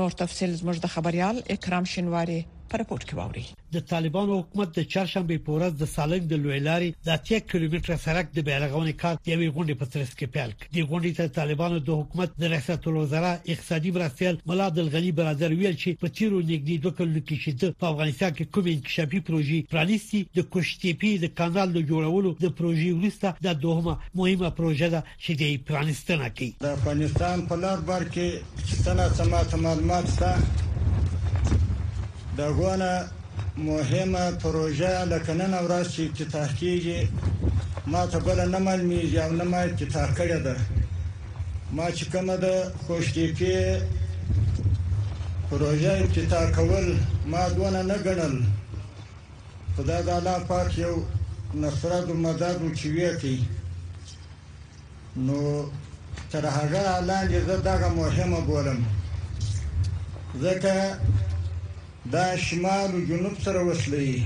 نور 0.00 0.10
تفصيل 0.24 0.50
زموږ 0.60 0.76
د 0.84 0.92
خبريال 0.96 1.36
اکرام 1.56 1.84
شینواری 1.92 2.40
پر 2.70 2.82
پورت 2.88 3.04
کې 3.08 3.16
واوري 3.20 3.42
د 3.76 3.82
طالبانو 3.92 4.38
حکومت 4.38 4.70
د 4.76 4.84
چړشمبه 4.92 5.36
په 5.46 5.56
ورځ 5.56 5.72
د 5.80 5.88
سالنګ 5.94 6.24
د 6.30 6.34
لویلاري 6.44 6.88
د 7.08 7.10
1 7.40 7.48
کیلومتر 7.52 7.96
سرک 8.04 8.30
د 8.36 8.46
بیرغونې 8.48 8.94
کار 9.02 9.16
د 9.22 9.26
یوې 9.34 9.48
غونډې 9.56 9.74
په 9.82 9.86
ترڅ 9.94 10.10
کې 10.18 10.26
پیل 10.36 10.50
کړ 10.60 10.66
د 10.76 10.78
غونډې 10.90 11.12
ته 11.18 11.34
طالبانو 11.38 11.78
د 11.88 12.00
حکومت 12.00 12.30
د 12.42 12.54
ریاست 12.54 12.88
الوزرا 12.92 13.32
اقتصادي 13.54 13.90
مرستیال 13.98 14.34
ملا 14.50 14.64
عبد 14.72 14.80
الغنی 14.84 15.12
برادر 15.20 15.50
ویل 15.60 15.76
چې 15.82 15.90
په 16.04 16.14
تیرو 16.20 16.42
نږدې 16.50 16.76
دوه 16.84 16.92
کلونو 17.00 17.22
کې 17.28 17.36
چې 17.44 17.76
په 17.82 17.90
افغانستان 17.92 18.30
کې 18.36 18.44
کوم 18.56 18.66
انکشافي 18.74 19.20
پروژې 19.30 19.58
پرانیستي 19.74 20.22
د 20.38 20.48
کوشتېپی 20.54 21.10
د 21.24 21.34
کانال 21.40 21.68
د 21.78 21.86
جوړولو 21.90 22.30
د 22.44 22.54
پروژې 22.58 22.90
ورسته 22.98 23.34
د 23.48 23.58
دوهمه 23.64 23.94
مهمه 24.20 24.50
پروژه 24.60 24.88
ده 24.94 25.02
چې 25.24 25.32
د 25.40 25.44
پرانیستنه 25.72 26.30
کوي 26.38 26.52
د 26.68 26.78
افغانستان 26.78 27.46
په 27.50 27.62
لار 27.64 27.82
بار 27.90 28.02
کې 28.14 28.72
ستنه 28.76 29.10
سمات 29.20 29.58
معلومات 29.66 30.12
سره 30.20 30.64
د 32.38 32.42
غونه 32.56 32.90
مهمه 33.68 34.24
پروژه 34.44 34.92
لکه 35.12 35.32
نن 35.40 35.52
ورځ 35.66 35.86
چې 35.94 36.00
افتتاح 36.10 36.48
کیږي 36.60 37.00
ما 37.92 38.02
ته 38.12 38.18
بل 38.26 38.38
نه 38.54 38.58
معلومیږي 38.66 39.18
او 39.24 39.30
نه 39.38 39.44
ما 39.52 39.60
افتتاح 39.70 40.08
کړې 40.18 40.38
ده 40.46 40.56
ما 41.76 41.86
چې 41.96 42.04
کومه 42.12 42.36
ده 42.44 42.54
خوشتیپی 42.84 43.54
پروژه 45.50 45.92
افتتاح 46.04 46.44
کول 46.56 46.86
ما 47.32 47.42
دونه 47.56 47.80
نه 47.90 47.96
ګڼل 48.06 48.34
خدای 49.76 50.00
د 50.06 50.08
الله 50.18 50.38
پاک 50.50 50.68
یو 50.84 50.94
نصرت 51.62 52.06
او 52.12 52.22
مدد 52.26 52.56
او 52.60 52.66
چویتی 52.80 53.36
نو 55.26 55.38
تر 56.30 56.42
هغه 56.56 56.82
لاندې 57.08 57.38
زه 57.48 57.54
دغه 57.70 57.88
مهمه 58.00 58.40
ګورم 58.50 58.80
ځکه 60.44 60.74
دا 62.12 62.36
شمال 62.36 62.90
او 62.92 63.00
جنوب 63.08 63.34
سره 63.44 63.60
وصلي 63.68 64.22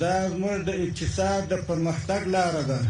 دا 0.00 0.14
زموږ 0.32 0.56
د 0.68 0.70
اقتصاد 0.84 1.42
د 1.52 1.54
پرمختګ 1.68 2.20
لار 2.34 2.54
ده 2.70 2.80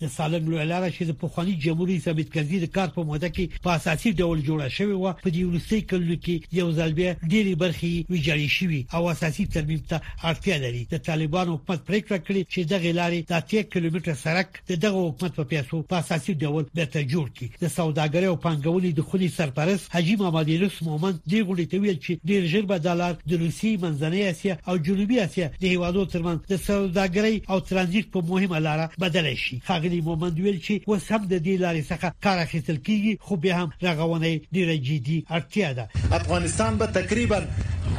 د 0.00 0.06
سالنګ 0.16 0.44
لوی 0.52 0.64
لار 0.68 0.82
چې 0.96 1.04
د 1.08 1.12
پخواني 1.20 1.52
جمهوریت 1.64 2.02
ثابت 2.06 2.28
کړي 2.32 2.58
د 2.62 2.66
کار 2.76 2.88
په 2.94 3.02
موده 3.10 3.28
کې 3.36 3.60
په 3.66 3.70
اساسي 3.78 4.10
ډول 4.20 4.40
جوړه 4.48 4.68
شوې 4.76 4.96
و 4.96 5.12
په 5.24 5.28
دې 5.34 5.44
ولسی 5.48 5.78
کلو 5.92 6.16
کې 6.26 6.58
یو 6.60 6.66
ځل 6.78 6.90
بیا 6.98 7.12
ډېری 7.32 7.54
برخې 7.62 7.92
ویجاړې 8.12 8.48
شوې 8.56 8.80
او 8.96 9.02
اساسي 9.12 9.46
ترمیم 9.54 9.80
ته 9.90 10.00
اړتیا 10.30 10.56
لري 10.64 10.82
د 10.90 11.00
طالبانو 11.08 11.54
حکومت 11.54 11.86
پریکړه 11.88 12.18
کړې 12.26 12.42
چې 12.52 12.60
د 12.72 12.82
غلارې 12.84 13.20
د 13.30 13.46
10 13.54 13.70
کیلومتر 13.76 14.14
سرک 14.24 14.60
د 14.72 14.80
دغه 14.84 15.00
حکومت 15.06 15.34
په 15.40 15.44
پیسو 15.54 15.80
په 15.94 16.02
اساسي 16.04 16.34
ډول 16.44 16.64
بیرته 16.74 17.06
جوړ 17.14 17.26
کړي 17.36 17.48
د 17.64 17.74
سوداګرۍ 17.78 18.26
او 18.32 18.36
پنګولې 18.46 18.90
د 19.00 19.08
خولي 19.08 19.28
سرپرست 19.38 19.88
حجی 19.96 20.16
محمد 20.24 20.52
یونس 20.56 20.76
مومند 20.90 21.22
دی 21.32 21.42
غوړي 21.46 21.66
ته 21.70 21.78
ویل 21.86 21.98
چې 22.02 22.12
ډېر 22.28 22.52
ژر 22.52 22.68
به 22.74 22.84
دالار 22.90 23.16
د 23.32 23.40
روسي 23.46 23.72
منځنۍ 23.84 24.22
اسیا 24.34 24.58
او 24.68 24.76
جنوبي 24.90 25.20
اسیا 25.26 25.50
د 25.66 25.66
هیوادو 25.72 26.06
ترمن 26.18 26.44
د 26.54 26.54
سوداګرۍ 26.68 27.34
او 27.50 27.60
ترانزیت 27.72 28.12
په 28.14 28.30
مهمه 28.34 28.64
لار 28.68 28.86
بدل 29.06 29.34
شي 29.46 29.60
هغه 29.72 29.84
راغلي 29.86 30.02
مومند 30.10 30.38
ویل 30.44 30.58
چې 30.66 30.74
وسم 30.92 31.22
د 31.32 31.38
دې 31.46 31.54
لارې 31.64 31.82
څخه 31.90 32.06
کار 32.26 32.38
اخیستل 32.46 32.78
کیږي 32.86 33.12
خو 33.28 33.34
به 33.42 33.50
هم 33.58 33.68
رغونه 33.86 34.30
ډیره 34.54 34.76
جدي 34.88 35.18
اړتیا 35.36 35.68
ده 35.76 35.84
افغانستان 36.20 36.72
به 36.80 36.86
تقریبا 36.98 37.40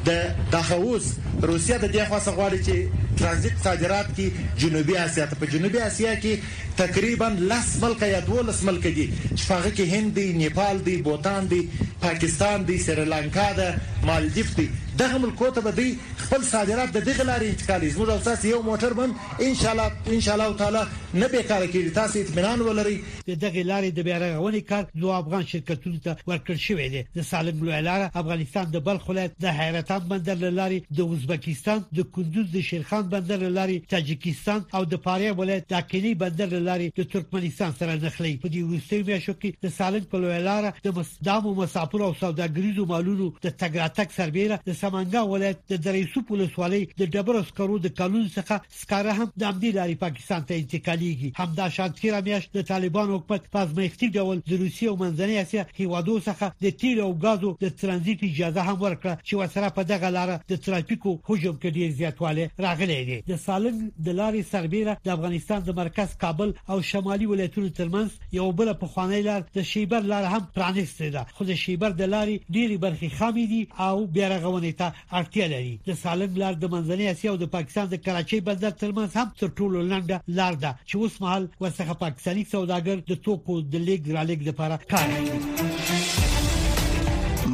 د 0.07 0.09
دغوس 0.55 1.05
روسیا 1.49 1.77
د 1.83 1.91
دې 1.95 2.03
خاصه 2.11 2.31
غواړي 2.37 2.59
چې 2.67 2.75
ترانزیت 3.19 3.55
صادرات 3.67 4.07
کې 4.15 4.27
جنوبي 4.63 4.95
اسیا 5.05 5.25
ته 5.33 5.41
په 5.43 5.53
جنوبي 5.53 5.79
اسیا 5.89 6.13
کې 6.21 6.33
تقریبا 6.81 7.27
لس 7.53 7.67
ملک 7.85 8.01
یا 8.15 8.19
دولس 8.31 8.59
ملک 8.71 8.83
دي 8.97 9.05
چې 9.37 9.47
هغه 9.55 9.69
کې 9.75 9.85
هند 9.93 10.11
دی 10.19 10.27
نیپال 10.41 10.75
دی 10.89 10.95
بوتان 11.07 11.47
دی 11.53 11.61
پاکستان 12.09 12.65
دی 12.67 12.77
سریلانکا 12.89 13.47
ده 13.57 13.67
مالدیف 14.09 14.49
دی 14.59 14.67
دغه 14.99 15.17
ملکو 15.17 15.49
ته 15.55 15.61
به 15.61 15.71
دی 15.71 15.97
خپل 16.17 16.41
صادرات 16.49 16.89
د 16.93 16.97
دغه 17.07 17.23
لارې 17.23 17.43
انتقالي 17.49 17.89
زموږ 17.95 18.09
او 18.13 18.19
تاسو 18.27 18.47
یو 18.47 18.61
موټر 18.67 18.93
بم 18.99 19.11
ان 19.41 19.55
شاء 19.61 19.71
الله 19.71 19.91
ان 20.13 20.19
شاء 20.27 20.35
الله 20.35 20.55
تعالی 20.61 20.81
نه 21.13 21.27
به 21.27 21.43
کار 21.43 21.65
کوي 21.67 21.89
تاسو 21.89 22.19
اطمینان 22.19 22.61
ولري 22.67 22.95
دغه 23.27 23.63
لارې 23.71 23.89
د 23.97 23.99
بیرغونې 24.07 24.69
کار 24.69 24.85
دوه 24.95 25.15
افغان 25.17 25.45
شرکتونو 25.51 25.99
ته 26.03 26.17
ورکړل 26.31 26.59
شوې 26.67 26.87
ده 26.95 27.03
د 27.17 27.21
سالم 27.31 27.61
لویلار 27.63 28.07
افغانستان 28.23 28.65
د 28.65 28.79
بلخ 28.87 29.09
ولایت 29.09 29.31
د 29.45 29.53
حیرتان 29.59 29.99
بندر 30.13 30.49
لارې 30.61 30.95
د 31.01 31.11
ازبکستان 31.17 31.83
د 31.99 32.03
کندوز 32.17 32.49
د 32.55 32.61
شیرخان 32.69 33.01
بندر 33.13 33.39
لارې 33.59 33.93
تاجکستان 33.93 34.65
او 34.79 34.83
د 34.85 34.97
پاره 35.05 35.35
ولایت 35.43 35.69
د 35.75 35.87
کینی 35.93 36.13
بندر 36.25 36.49
لارې 36.69 36.87
د 36.99 37.11
ترکمنستان 37.15 37.77
سره 37.79 37.99
نښلي 37.99 38.33
په 38.43 38.49
دې 38.49 38.61
وروستیو 38.63 39.05
میاشتو 39.11 39.37
کې 39.43 39.53
د 39.69 39.75
سالم 39.77 40.09
په 40.11 40.17
لویلار 40.25 40.71
د 40.89 40.97
مستدامو 40.99 41.55
مسافر 41.61 42.01
او 42.09 42.13
سوداګریزو 42.25 42.89
مالونو 42.95 43.31
د 43.45 43.47
تګراتک 43.63 44.19
سربېره 44.19 44.67
د 44.67 44.86
سمنګا 44.87 45.21
ولایت 45.23 45.57
د 45.69 45.73
دریسو 45.85 46.21
پولیسوالۍ 46.27 46.79
د 46.99 47.07
ډبر 47.13 47.35
اسکرو 47.39 47.77
د 47.85 47.91
قانون 47.97 48.27
څخه 48.35 48.61
سکاره 48.81 49.13
هم 49.15 49.25
د 49.41 49.47
امدی 49.51 49.71
لاري 49.77 49.95
پاکستان 50.03 50.45
ته 50.51 50.59
انتقالېږي 50.61 51.29
همدا 51.41 51.65
شانت 51.77 51.97
کې 51.99 52.11
رامیاش 52.15 52.45
د 52.57 52.63
طالبان 52.69 53.09
حکومت 53.13 53.49
په 53.55 53.63
ځمېختي 53.71 54.07
ډول 54.17 54.41
د 54.49 54.61
روسي 54.61 54.85
او 54.91 54.93
منځنۍ 55.01 55.35
اسیا 55.45 55.65
هیوادو 55.79 56.15
څخه 56.27 56.51
د 56.67 56.71
تیل 56.83 56.99
او 57.07 57.09
غازو 57.25 57.51
د 57.63 57.73
ترانزیت 57.81 58.23
اجازه 58.29 58.61
هم 58.69 58.77
ورکړه 58.85 59.17
چې 59.27 59.33
وسره 59.41 59.73
په 59.81 59.85
دغه 59.91 60.13
لار 60.17 60.31
د 60.53 60.59
ترافیکو 60.69 61.11
حجم 61.31 61.59
کې 61.59 61.75
ډیر 61.79 61.91
زیاتوالی 62.01 62.47
راغلی 62.67 62.97
دی 63.11 63.19
د 63.31 63.41
سالنګ 63.47 64.07
د 64.07 64.17
لارې 64.21 64.51
سربیره 64.53 64.95
د 65.09 65.15
افغانستان 65.17 65.67
د 65.69 65.77
مرکز 65.81 66.15
کابل 66.25 66.55
او 66.69 66.79
شمالي 66.93 67.29
ولایتونو 67.33 67.73
ترمنځ 67.81 68.39
یو 68.39 68.47
بل 68.63 68.73
په 68.85 68.93
خوانی 68.95 69.21
لار 69.29 69.45
د 69.59 69.67
شیبر 69.73 70.09
لار 70.15 70.31
هم 70.31 70.41
پرانیستې 70.59 71.13
ده 71.19 71.37
خو 71.39 71.51
د 71.53 71.59
شیبر 71.65 71.99
د 72.03 72.11
لارې 72.15 72.57
ډیری 72.57 72.81
برخې 72.87 73.19
خامې 73.19 73.45
دي 73.53 73.85
او 73.89 73.93
بیا 74.17 74.33
رغونې 74.37 74.75
ته 74.77 74.93
اړتیا 75.19 75.45
لري 75.53 75.73
د 75.87 75.91
سالنګ 76.01 76.33
لار 76.41 76.55
د 76.61 76.65
منځنۍ 76.73 77.05
اسیا 77.11 77.31
او 77.33 77.37
د 77.43 77.49
پاکستان 77.55 77.87
د 77.93 78.01
کراچۍ 78.07 78.39
بندر 78.49 78.71
ترمنځ 78.81 79.11
هم 79.19 79.31
تر 79.41 79.47
ټولو 79.61 79.77
لنډه 79.91 80.35
لار 80.39 80.55
ده 80.63 80.71
چې 80.89 80.95
اوس 80.97 81.15
مهال 81.23 81.49
وسخه 81.63 81.95
پاکستاني 82.05 82.43
سوداګر 82.53 82.97
د 83.11 83.23
توکو 83.27 83.57
د 83.75 83.87
لیګ 83.87 84.11
را 84.17 84.23
لیګ 84.29 84.41
لپاره 84.49 84.81
کار 84.91 85.07
کوي 85.15 86.23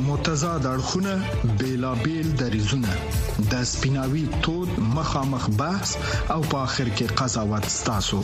متضاد 0.10 0.63
اړخونه 0.74 1.13
بیلابل 1.62 2.27
دریزونه 2.42 2.92
د 3.53 3.63
سپیناوي 3.74 4.25
تود 4.48 4.77
مخامخ 5.00 5.50
بحث 5.63 5.96
او 6.36 6.42
په 6.53 6.58
اخر 6.68 6.96
کې 6.98 7.20
قضاوت 7.22 7.65
ستاسو 7.80 8.22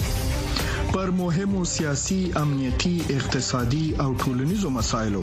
پر 0.93 1.09
مهمو 1.09 1.65
سیاسي 1.65 2.31
امنيتي 2.37 3.01
اقتصادي 3.09 3.95
او 4.01 4.13
ټولنيزو 4.17 4.69
مسايلو 4.75 5.21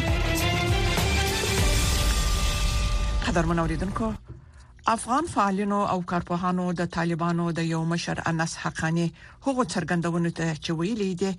قدرمن 3.26 3.58
اوریدونکو 3.58 4.12
افغان 4.86 5.26
فعالینو 5.34 5.76
او 5.94 6.02
کارپوهانو 6.10 6.66
د 6.80 6.86
طالبانو 6.96 7.46
د 7.52 7.58
یو 7.70 7.80
مشر 7.92 8.20
انس 8.30 8.52
حقانی 8.64 9.06
هغو 9.46 9.64
څرګندونو 9.74 10.30
ته 10.40 10.52
چې 10.64 10.76
ویلي 10.80 11.08
دي 11.22 11.30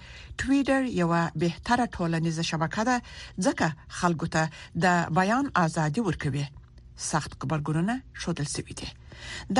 ټوئیټر 0.42 0.90
یو 1.02 1.12
بهتره 1.44 1.86
ټولنیزه 1.96 2.44
شبکه 2.50 2.86
ده 2.90 2.96
ځکه 3.48 3.70
خلکو 4.00 4.30
ته 4.36 4.44
د 4.88 5.06
بیان 5.22 5.48
ازادي 5.64 6.04
ورکوي 6.10 6.44
سخت 7.12 7.40
خبرګونونه 7.40 7.96
شودل 8.26 8.52
سوي 8.56 8.78
دي 8.84 8.90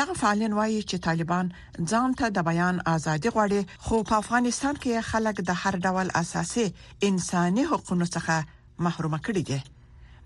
دغه 0.02 0.18
فعالین 0.24 0.60
وایي 0.60 0.84
چې 0.90 1.02
طالبان 1.08 1.54
ځان 1.94 2.20
ته 2.24 2.32
د 2.40 2.48
بیان 2.50 2.84
ازادي 2.98 3.36
غواړي 3.38 3.88
خو 3.88 4.04
په 4.12 4.20
افغانستان 4.24 4.82
کې 4.84 5.08
خلک 5.14 5.42
د 5.54 5.64
هر 5.64 5.82
ډول 5.88 6.14
اساسي 6.24 6.68
انساني 7.12 7.68
حقوقو 7.74 8.04
څخه 8.06 8.86
محروم 8.88 9.16
کړي 9.26 9.44
دي 9.54 9.60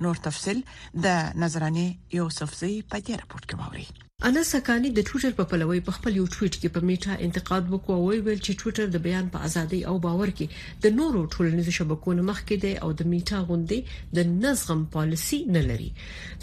نور 0.06 0.16
تفصيل 0.28 0.60
د 1.06 1.36
نظرانه 1.44 1.86
یوسفزي 2.20 2.72
په 2.90 2.98
دې 3.06 3.14
راپورت 3.24 3.46
کې 3.50 3.58
ووري 3.62 3.88
انا 4.30 4.42
سکانی 4.54 4.90
د 4.96 5.00
ټوټر 5.10 5.32
په 5.38 5.44
پلوي 5.52 5.80
په 5.86 5.92
خپل 5.98 6.12
یو 6.20 6.26
ټویټ 6.34 6.54
کې 6.62 6.70
په 6.76 6.80
میټا 6.90 7.14
انتقاد 7.28 7.64
وکړ 7.70 7.94
او 7.98 8.04
ویل 8.26 8.42
چې 8.46 8.58
ټوټر 8.64 8.86
د 8.96 9.04
بیان 9.06 9.26
په 9.36 9.48
ازادي 9.48 9.80
او 9.94 9.96
باور 10.06 10.30
کې 10.42 10.46
د 10.88 11.00
نورو 11.00 11.22
ټولنیزو 11.38 11.72
شبکو 11.78 12.10
نه 12.20 12.24
مخکې 12.32 12.56
دی 12.66 12.74
او 12.88 12.92
د 13.00 13.10
میټا 13.14 13.40
غوندي 13.50 13.80
د 14.20 14.36
نظم 14.44 14.80
پالیسی 14.98 15.40
نه 15.58 15.62
لري 15.72 15.90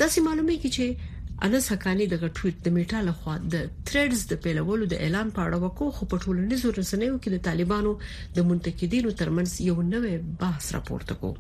دا 0.03 0.07
سي 0.17 0.21
معلومه 0.27 0.57
کی 0.65 0.71
چې 0.79 0.87
انس 1.47 1.67
حقانی 1.73 2.07
دغه 2.13 2.29
ټویټ 2.37 2.55
د 2.63 2.69
میټا 2.77 2.99
لخوا 3.09 3.35
د 3.55 3.67
تھریډز 3.89 4.21
د 4.31 4.35
پیلولو 4.45 4.85
د 4.93 5.03
اعلان 5.05 5.29
په 5.35 5.41
اړه 5.47 5.57
وکړو 5.65 5.91
خو 5.99 6.03
په 6.11 6.17
ټولنیزو 6.25 6.69
رسنیو 6.81 7.19
کې 7.23 7.31
د 7.33 7.39
طالبانو 7.49 7.93
د 8.39 8.49
منتقدینو 8.51 9.11
ترمنځ 9.21 9.51
یو 9.69 9.77
نوې 9.93 10.15
بحث 10.41 10.67
راپورته 10.77 11.13
کو 11.21 11.31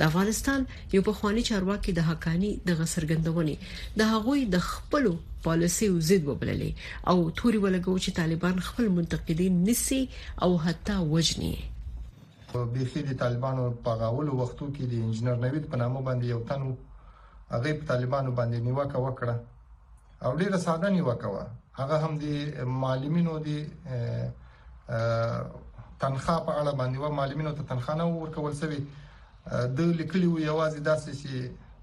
د 0.00 0.02
افغانستان 0.08 0.60
یو 0.94 1.00
په 1.10 1.18
خواني 1.18 1.42
چارواکي 1.50 1.92
د 1.98 2.08
حقانی 2.10 2.50
د 2.70 2.80
غسرګندونې 2.80 3.54
د 4.02 4.10
هغوی 4.14 4.40
د 4.56 4.66
خپلو 4.70 5.12
پالیسي 5.46 5.86
وزید 5.98 6.22
وبللې 6.30 6.70
او 7.14 7.16
توري 7.42 7.58
ولګو 7.66 7.94
چې 8.04 8.18
طالبان 8.20 8.54
خپل 8.70 8.92
منتقدین 8.98 9.54
نسي 9.70 10.00
او 10.48 10.50
حتی 10.66 10.96
وجني 11.14 11.54
بيخي 12.74 13.00
د 13.08 13.12
طالبانو 13.22 13.64
په 13.86 13.90
غاولو 14.02 14.32
وختو 14.40 14.68
کې 14.74 14.84
د 14.92 15.06
انجنیر 15.06 15.36
نوید 15.46 15.64
په 15.72 15.80
نامه 15.84 16.00
باندې 16.04 16.34
یو 16.34 16.44
تن 16.50 16.68
هغه 17.54 17.70
په 17.80 17.84
طالبانو 17.90 18.30
باندې 18.38 18.58
نیوکه 18.66 18.98
وکړه 19.06 19.36
او 20.24 20.30
ډیره 20.40 20.58
ساده 20.66 20.88
نیوکه 20.96 21.28
وه 21.34 21.44
هغه 21.80 21.96
هم 22.02 22.12
د 22.22 22.24
معلمینو 22.82 23.34
د 23.48 23.50
تنخوا 26.02 26.36
په 26.46 26.52
اړه 26.60 26.72
باندې 26.80 26.96
و 27.02 27.06
معلمینو 27.18 27.52
ته 27.58 27.62
تنخوا 27.70 27.94
نه 28.00 28.04
ورکول 28.08 28.54
سوي 28.62 28.80
د 29.76 29.78
لیکلي 30.00 30.26
و 30.30 30.38
یوازې 30.48 30.80
داسې 30.90 31.10
چې 31.22 31.34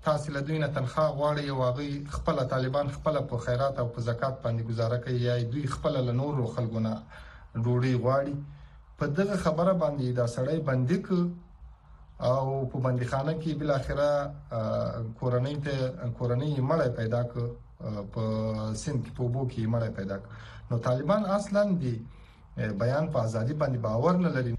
تاسو 0.08 0.27
له 0.36 0.41
دوی 0.48 0.58
نه 0.63 0.67
تنخوا 0.77 1.05
غواړي 1.20 1.46
او 1.51 1.58
هغه 1.67 1.84
خپل 2.17 2.36
طالبان 2.55 2.88
خپل 2.98 3.15
په 3.32 3.36
خیرات 3.46 3.75
او 3.84 3.88
په 3.93 4.00
زکات 4.10 4.36
باندې 4.43 4.63
گزاره 4.72 4.98
کوي 5.03 5.22
یا 5.27 5.36
دوی 5.53 5.63
خپل 5.75 5.93
له 6.08 6.13
نورو 6.22 6.46
خلګو 6.55 6.79
نه 6.88 6.93
ډوډۍ 7.63 7.93
غواړي 8.03 8.34
په 8.98 9.03
دغه 9.20 9.36
خبره 9.46 9.74
باندې 9.84 10.08
دا 10.20 10.25
سړی 10.38 10.58
باندې 10.67 10.96
ک 11.05 11.08
او 12.22 12.70
په 12.72 12.77
بندخانه 12.86 13.34
کې 13.41 13.53
بل 13.60 13.70
اخره 13.72 14.10
کورنۍ 15.20 15.55
ته 15.65 16.10
کورنۍ 16.17 16.53
مړی 16.70 16.89
پیدا 16.98 17.22
ک 17.32 18.01
په 18.13 18.22
سند 18.84 19.03
کې 19.05 19.12
په 19.17 19.24
بو 19.34 19.48
کې 19.53 19.65
مړی 19.75 19.89
پیدا 19.98 20.17
ک 20.20 20.24
نو 20.72 20.77
طالبان 20.89 21.25
اصلا 21.38 21.63
دی 21.84 21.96
بیان 22.84 23.08
په 23.13 23.24
ازادي 23.29 23.53
باندې 23.62 23.77
باور 23.88 24.17
نه 24.25 24.29
لري 24.38 24.53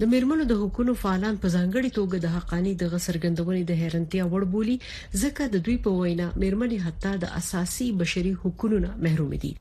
د 0.00 0.10
میرمنو 0.10 0.44
د 0.48 0.58
حقوقو 0.62 0.94
فعالان 1.04 1.38
په 1.44 1.48
ځانګړي 1.54 1.90
توګه 1.98 2.18
د 2.24 2.34
حقاني 2.36 2.74
د 2.74 2.84
غسرګندونې 2.92 3.62
د 3.70 3.80
حیرانتیا 3.82 4.26
وړ 4.32 4.44
بولی 4.56 4.76
ځکه 5.22 5.48
د 5.54 5.64
دوی 5.68 5.78
په 5.86 5.98
وینا 6.02 6.26
میرمنې 6.42 6.86
حتی 6.88 7.14
د 7.24 7.32
اساسي 7.42 7.88
بشري 8.02 8.34
حقوقونو 8.42 8.92
محروم 9.06 9.34
دي 9.44 9.52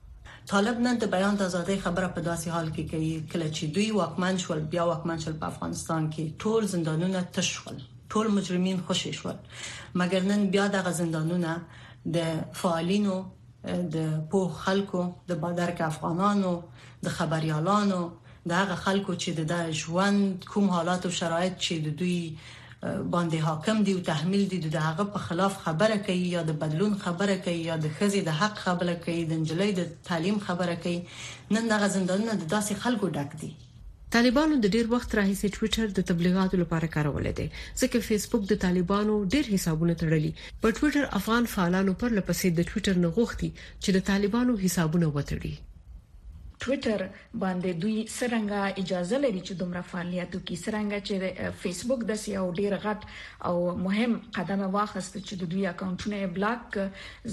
طالب 0.52 0.78
نن 0.84 1.00
د 1.00 1.08
بیان 1.14 1.38
د 1.40 1.48
ازادۍ 1.52 1.76
خبره 1.86 2.08
په 2.18 2.22
داسې 2.26 2.52
حال 2.56 2.68
کې 2.76 2.84
کوي 2.92 3.32
کله 3.32 3.48
چې 3.56 3.70
دوی 3.78 3.88
واکمن 3.96 4.38
شول 4.44 4.62
بیا 4.76 4.84
واکمن 4.90 5.24
شول 5.24 5.34
په 5.42 5.50
افغانستان 5.54 6.06
کې 6.14 6.38
ټول 6.44 6.68
زندانونه 6.74 7.24
تش 7.38 7.50
شول 7.56 7.82
ټول 8.16 8.30
مجرمین 8.36 8.80
خوشی 8.92 9.12
شول 9.18 9.34
مګر 10.02 10.30
نن 10.30 10.46
بیا 10.54 10.68
د 10.78 10.88
زندانونه 11.00 11.58
د 12.20 12.38
فعالینو 12.62 13.18
د 13.98 14.06
پوه 14.36 14.62
خلکو 14.68 15.04
د 15.34 15.42
بادرک 15.44 15.84
افغانانو 15.90 16.54
د 17.08 17.18
خبريالانو 17.20 18.00
د 18.52 18.58
هغه 18.60 18.80
خلکو 18.88 19.18
چې 19.18 19.50
د 19.54 19.80
ژوند 19.82 20.50
کوم 20.54 20.74
حالات 20.78 21.10
او 21.12 21.16
شرایط 21.22 21.58
چې 21.58 21.82
د 21.90 21.98
دوی 22.04 22.20
باندې 22.86 23.38
حاکم 23.48 23.78
دي 23.86 23.94
او 23.96 24.00
تحمل 24.10 24.42
دي 24.52 24.58
د 24.66 24.78
هغه 24.88 25.04
په 25.14 25.20
خلاف 25.28 25.54
خبره 25.68 25.96
کوي 26.08 26.26
یا 26.36 26.42
د 26.50 26.58
بدلون 26.64 26.94
خبره 27.06 27.36
کوي 27.46 27.62
یا 27.70 27.76
د 27.86 27.94
خزي 28.00 28.20
د 28.26 28.30
حق 28.42 28.56
خبره 28.66 28.94
کوي 29.06 29.22
د 29.30 29.34
نجلۍ 29.42 29.72
د 29.80 29.88
تعلیم 30.10 30.36
خبره 30.50 30.76
کوي 30.84 31.00
نن 31.56 31.64
دغه 31.74 31.88
زندانونه 31.96 32.34
د 32.42 32.52
داسې 32.54 32.74
خلکو 32.84 33.08
ډک 33.16 33.32
دي 33.44 33.50
طالبانو 34.16 34.56
د 34.66 34.76
ډیر 34.76 34.86
وخت 34.94 35.10
راهیسې 35.20 35.48
ټوئیټر 35.56 35.88
د 35.96 36.00
تبلیغاتو 36.10 36.56
لپاره 36.64 36.90
کارول 36.98 37.26
دي 37.40 37.48
ځکه 37.82 38.06
فیسبوک 38.10 38.42
د 38.52 38.60
طالبانو 38.66 39.14
ډیر 39.38 39.46
حسابونه 39.56 39.94
تړلي 40.04 40.32
په 40.66 40.78
ټوئیټر 40.78 41.04
افغان 41.22 41.44
فعالانو 41.56 41.92
پر 42.04 42.10
لپسې 42.20 42.48
د 42.62 42.70
ټوئیټر 42.70 42.96
نغښتي 43.08 43.50
چې 43.84 43.90
د 43.98 44.06
طالبانو 44.12 44.54
حسابونه 44.66 45.08
وتړي 45.16 45.54
ټوئیټر 46.64 47.02
باندې 47.42 47.72
دوی 47.82 47.96
سرنګه 48.18 48.62
اجازه 48.84 49.18
لري 49.26 49.42
چې 49.48 49.54
دومره 49.60 49.82
فعالیت 49.90 50.30
وکړي 50.36 50.56
سرنګه 50.66 51.00
چې 51.10 51.56
فیسبوک 51.64 52.06
د 52.10 52.14
سیاو 52.24 52.48
ډیر 52.62 52.76
غټ 52.86 53.12
او 53.50 53.54
مهم 53.88 54.14
قدم 54.40 54.62
واخست 54.78 55.18
چې 55.28 55.34
د 55.44 55.52
دوی 55.54 55.68
اкаўنټونه 55.72 56.34
بلاک 56.40 56.80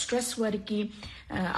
سټرس 0.00 0.34
ورکی 0.44 0.80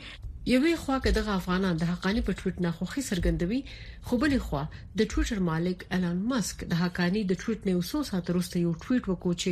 یوې 0.56 0.74
خوا 0.82 0.96
کې 1.06 1.12
د 1.16 1.20
افغانان 1.40 1.76
د 1.80 1.84
حقانی 1.92 2.22
په 2.28 2.32
ټویټ 2.40 2.56
نه 2.66 2.72
خوخي 2.78 3.02
سرګندوي 3.10 3.60
خو 4.06 4.14
بلې 4.22 4.40
خوا 4.46 4.62
د 5.00 5.02
ټویټر 5.12 5.40
مالک 5.50 5.80
ایلان 5.96 6.18
ماسک 6.32 6.58
د 6.72 6.80
حقانی 6.84 7.22
د 7.32 7.40
ټویټ 7.42 7.60
نه 7.70 7.74
وسو 7.80 8.00
سات 8.10 8.26
وروسته 8.32 8.56
یو 8.66 8.72
ټویټ 8.84 9.04
وکړ 9.08 9.32
چې 9.44 9.52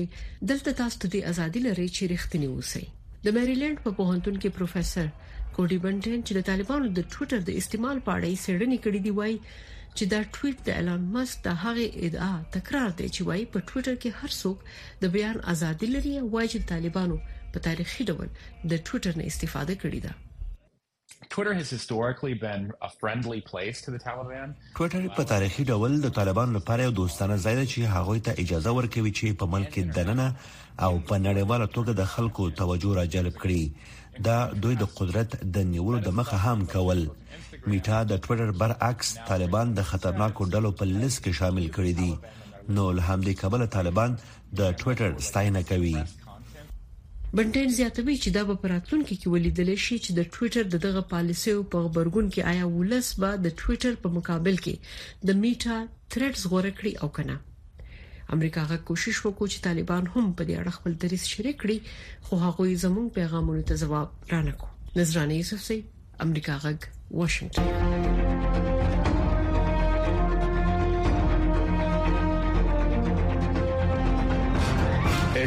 دلته 0.52 0.70
تاسو 0.80 0.96
ته 1.04 1.22
ازادي 1.32 1.60
لري 1.68 1.88
چې 1.96 2.04
رښتینی 2.14 2.48
اوسئ 2.54 2.84
د 3.26 3.38
میریلند 3.38 3.78
په 3.86 3.90
پوهنتون 4.00 4.36
کې 4.42 4.56
پروفیسور 4.60 5.08
کوډي 5.56 5.78
بنټن 5.86 6.20
چې 6.26 6.34
د 6.38 6.42
طالبانو 6.50 6.86
د 7.00 7.10
ټویټر 7.14 7.40
د 7.50 7.62
استعمال 7.64 7.98
په 8.06 8.12
اړه 8.16 8.28
یې 8.32 8.44
سړنی 8.46 8.78
کړې 8.84 9.00
دی 9.06 9.12
وایي 9.20 9.38
چې 9.98 10.04
دا 10.14 10.20
ټویټ 10.36 10.58
د 10.68 10.80
ایلان 10.80 11.02
ماسک 11.18 11.36
د 11.48 11.58
هغې 11.64 11.88
ادعا 12.08 12.34
تکرار 12.56 12.90
دی 13.00 13.08
چې 13.16 13.22
وایي 13.30 13.46
په 13.54 13.58
ټویټر 13.70 13.96
کې 14.02 14.10
هر 14.20 14.32
څوک 14.42 14.58
د 15.04 15.18
بیان 15.18 15.38
ازادي 15.56 15.88
لري 15.96 16.14
او 16.22 16.28
وایي 16.36 16.48
چې 16.54 16.70
طالبانو 16.74 17.18
په 17.58 17.66
تاریخي 17.68 18.04
ډول 18.10 18.26
د 18.72 18.80
ټوئیټر 18.88 19.14
نه 19.20 19.26
استفاده 19.34 19.74
کړې 19.82 20.00
ده 20.08 20.14
Twitter 21.34 21.54
has 21.62 21.70
historically 21.78 22.36
been 22.46 22.64
a 22.88 22.90
friendly 23.00 23.40
place 23.52 23.78
to 23.86 23.90
the 23.94 24.02
Taliban. 24.08 24.50
Twitter 24.80 25.02
په 25.20 25.24
تاریخي 25.32 25.64
ډول 25.70 25.94
د 26.04 26.12
طالبان 26.18 26.54
لپاره 26.58 26.82
یو 26.88 26.92
دوستانه 27.00 27.38
ځای 27.46 27.56
دی 27.60 27.64
چې 27.72 27.80
هغه 27.96 28.14
ته 28.28 28.34
اجازه 28.44 28.72
ورکوي 28.80 29.12
چې 29.18 29.38
په 29.42 29.46
ملک 29.54 29.70
کې 29.74 29.84
دننه 29.98 30.28
او 30.86 30.92
په 31.08 31.16
نړیواله 31.26 31.68
توګه 31.76 31.92
د 32.02 32.12
خلکو 32.14 32.50
توجه 32.62 32.94
را 33.00 33.06
جلب 33.18 33.36
کړي 33.44 33.64
دا 34.30 34.38
دوی 34.66 34.76
د 34.84 34.94
قدرت 35.00 35.30
د 35.58 35.68
نیولو 35.74 36.00
د 36.08 36.16
مخه 36.22 36.38
هم 36.46 36.66
کول 36.76 37.02
میټا 37.72 37.98
د 38.10 38.12
ټوئیټر 38.26 38.52
برعکس 38.62 39.16
طالبان 39.32 39.74
د 39.82 39.90
خطرناکو 39.94 40.50
ډلو 40.54 40.72
په 40.84 40.92
لیست 40.92 41.24
کې 41.24 41.42
شامل 41.42 41.66
کړي 41.80 41.94
دي 42.04 42.14
نو 42.76 42.86
له 42.92 43.02
همدې 43.10 43.44
کبله 43.44 43.66
طالبان 43.80 44.18
د 44.62 44.80
ټوئیټر 44.84 45.20
ستاینه 45.30 45.64
کوي 45.74 45.98
بنټین 47.38 47.70
زیاتوي 47.78 48.14
چې 48.22 48.30
دا 48.36 48.42
په 48.62 48.70
راتلونکو 48.70 49.16
کې 49.22 49.32
ولیدل 49.34 49.70
شي 49.86 49.96
چې 50.06 50.12
د 50.18 50.22
ټوئیټر 50.38 50.64
د 50.76 50.80
دغه 50.86 51.02
پالیسیو 51.12 51.60
په 51.76 51.88
خبرګون 51.88 52.28
کې 52.34 52.42
آیا 52.54 52.66
ولس 52.78 53.08
به 53.24 53.36
د 53.46 53.54
ټوئیټر 53.60 53.94
په 54.06 54.10
مقابل 54.16 54.56
کې 54.68 54.76
د 55.32 55.40
میټا 55.44 55.78
ثریډز 56.16 56.44
غوړه 56.52 56.72
کړی 56.78 56.92
او 57.02 57.08
کنه 57.20 57.36
امریکا 58.38 58.62
غا 58.72 58.78
کوشش 58.92 59.18
وکړو 59.22 59.48
چې 59.54 59.60
طالبان 59.70 60.04
هم 60.16 60.26
په 60.38 60.42
دې 60.48 60.56
اړه 60.60 60.74
خپل 60.82 60.92
دریس 61.06 61.24
شریک 61.36 61.56
کړي 61.62 61.78
خو 62.30 62.34
هغه 62.46 62.66
زموږ 62.88 63.08
پیغامونو 63.22 63.64
ته 63.72 63.82
ځواب 63.86 64.10
رانه 64.36 64.54
کو 64.64 64.74
نظرانه 65.02 65.40
یوسف 65.42 65.60
سي 65.72 65.78
امریکا 66.30 66.56
غا 66.68 66.74
واشنگټن 67.20 68.17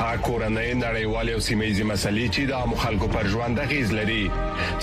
پاک 0.00 0.20
کورنۍ 0.26 0.68
نړیوالې 0.80 1.32
او 1.36 1.40
سیمې 1.48 1.82
مسلې 1.92 2.24
چې 2.34 2.46
د 2.46 2.52
عام 2.58 2.74
خلکو 2.82 3.06
پر 3.16 3.26
ژوند 3.32 3.58
غیز 3.72 3.90
لري 3.96 4.22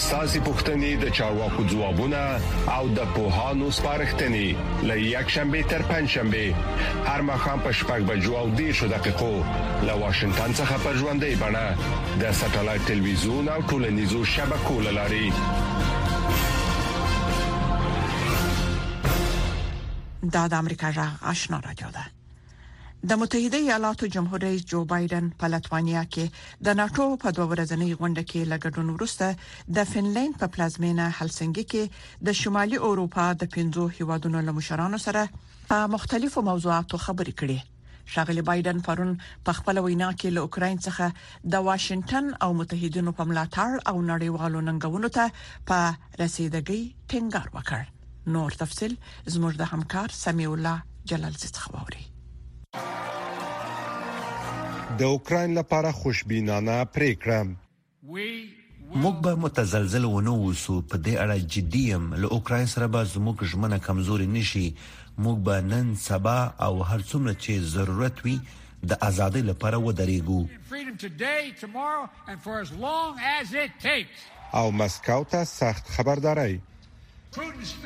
ساسي 0.07 0.41
پښتنې 0.47 1.05
د 1.05 1.13
چارواکو 1.19 1.63
ځوابونه 1.71 2.21
او 2.75 2.89
د 2.99 3.07
پوهانو 3.15 3.69
سپارښتنې 3.77 4.67
لې 4.89 4.99
یک 5.11 5.31
شنبه 5.37 5.63
تر 5.73 5.85
پنځ 5.91 6.13
شنبه 6.15 7.13
هر 7.13 7.25
مخام 7.31 7.63
په 7.65 7.73
شپږ 7.79 8.05
بجو 8.11 8.35
او 8.41 8.43
دې 8.59 8.69
شو 8.81 8.89
دقیقو 8.93 9.29
له 9.35 9.95
واشنگټن 10.01 10.53
څخه 10.59 10.77
پر 10.85 10.99
ژوندې 10.99 11.41
بڼه 11.45 12.21
د 12.25 12.31
ساتلایت 12.41 12.85
ټلویزیون 12.89 13.49
او 13.55 13.57
ټولنیزو 13.73 14.21
شبکو 14.35 14.75
لاري 14.91 15.23
دا 20.37 20.47
د 20.53 20.53
امریکا 20.59 20.93
جغ 20.99 21.27
آشنا 21.33 21.59
راډیو 21.65 21.91
ده 21.99 22.05
د 23.05 23.11
متحده 23.21 23.57
ایالاتو 23.63 24.07
جمهور 24.13 24.39
رئیس 24.43 24.61
جو 24.69 24.79
بایدن 24.91 25.25
په 25.41 25.47
لټوانیا 25.53 26.01
کې 26.13 26.61
د 26.67 26.77
ناتو 26.79 27.03
په 27.25 27.31
دوه 27.39 27.49
ورځنۍ 27.51 27.93
غونډه 27.99 28.23
کې 28.29 28.49
لګډون 28.53 28.87
ورسته 28.93 29.75
د 29.77 29.85
فنلند 29.91 30.39
په 30.43 30.47
پلازمینه 30.55 31.05
هلسنګي 31.17 31.65
کې 31.73 32.23
د 32.29 32.37
شمالي 32.39 32.79
اروپا 32.89 33.27
د 33.43 33.51
پنځو 33.57 33.85
هیوادونو 33.99 34.41
لمشرانو 34.47 35.01
سره 35.05 35.23
په 35.73 35.83
مختلفو 35.97 36.43
موضوعاتو 36.49 37.01
خبرې 37.05 37.37
کړې 37.43 38.11
شاغلی 38.15 38.45
بایدن 38.49 38.81
پرون 38.89 39.13
په 39.45 39.57
خپل 39.59 39.83
وینا 39.85 40.09
کې 40.19 40.33
له 40.39 40.49
اوکرين 40.49 40.81
څخه 40.81 41.53
د 41.55 41.67
واشنگټن 41.69 42.33
او 42.47 42.59
متحدینو 42.63 43.13
په 43.23 43.29
ملاتړ 43.31 43.85
او 43.91 43.95
نړیوالو 44.09 44.67
ننګونو 44.69 45.13
ته 45.21 45.29
په 45.71 45.79
رسیدګۍ 46.23 46.81
ټینګار 47.11 47.47
وکړ 47.55 48.35
نور 48.37 48.61
تفصيل 48.67 48.97
زموږ 49.35 49.53
د 49.65 49.71
همکار 49.77 50.19
سمي 50.25 50.49
الله 50.57 50.77
جلال 51.13 51.41
زیت 51.45 51.65
خبري 51.65 52.05
د 54.99 55.03
اوکرين 55.15 55.51
لپاره 55.55 55.89
خوشبينانه 56.01 56.75
پریکړه 56.93 57.39
موږ 59.03 59.15
به 59.25 59.33
متزلزل 59.45 60.05
ونه 60.11 60.33
وسو 60.43 60.75
په 60.91 60.97
دې 61.07 61.13
اړه 61.23 61.37
جدیم 61.55 62.05
له 62.21 62.27
اوکرين 62.37 62.69
سره 62.73 62.87
به 62.95 63.03
زموږ 63.13 63.43
ژمنه 63.51 63.77
کمزوري 63.87 64.27
نشي 64.37 64.65
موږ 65.25 65.37
به 65.49 65.55
نن 65.71 65.93
سبا 66.05 66.37
او 66.65 66.73
هر 66.91 67.01
څومره 67.09 67.33
چې 67.43 67.67
ضرورت 67.75 68.23
وي 68.25 68.35
د 68.89 68.97
ازادۍ 69.09 69.43
لپاره 69.51 69.77
ودرېږو 69.85 70.39
او 74.59 74.65
مسکو 74.79 75.21
ته 75.33 75.43
سخت 75.51 75.89
خبرداري 75.95 76.55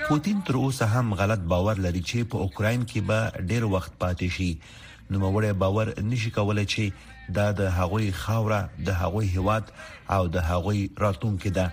پوتین 0.08 0.38
تر 0.48 0.54
اوسه 0.64 0.86
هم 0.96 1.14
غلط 1.22 1.40
باور 1.56 1.84
لري 1.88 2.04
چې 2.10 2.32
په 2.32 2.38
اوکرين 2.48 2.88
کې 2.90 3.10
به 3.10 3.48
ډیر 3.52 3.68
وخت 3.76 4.00
پاتې 4.06 4.38
شي 4.38 4.52
نو 5.12 5.20
موړې 5.22 5.54
باور 5.62 5.90
نشي 6.10 6.30
کولای 6.36 6.66
چې 6.74 7.32
دا 7.38 7.46
د 7.62 7.72
هغوی 7.78 8.06
خاوره 8.26 8.60
د 8.90 9.00
هغوی 9.00 9.32
هواد 9.36 9.72
او 10.18 10.28
د 10.36 10.44
هغوی 10.50 10.82
راتلونکي 11.06 11.52
ده 11.58 11.66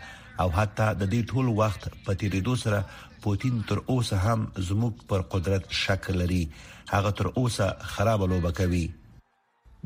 او 0.45 0.49
حتی 0.59 0.87
د 1.03 1.11
دې 1.13 1.33
ټول 1.33 1.51
وخت 1.61 1.87
په 2.09 2.19
تیریدو 2.23 2.55
سره 2.65 2.81
پوتین 3.27 3.61
تر 3.69 3.83
اوسه 3.85 4.19
هم 4.25 4.41
زموږ 4.71 5.07
پر 5.13 5.25
قدرت 5.37 5.77
شک 5.83 6.09
لري 6.23 6.41
هغه 6.95 7.13
تر 7.21 7.29
اوسه 7.43 7.69
خراب 7.93 8.27
لوبه 8.33 8.53
کوي 8.63 8.83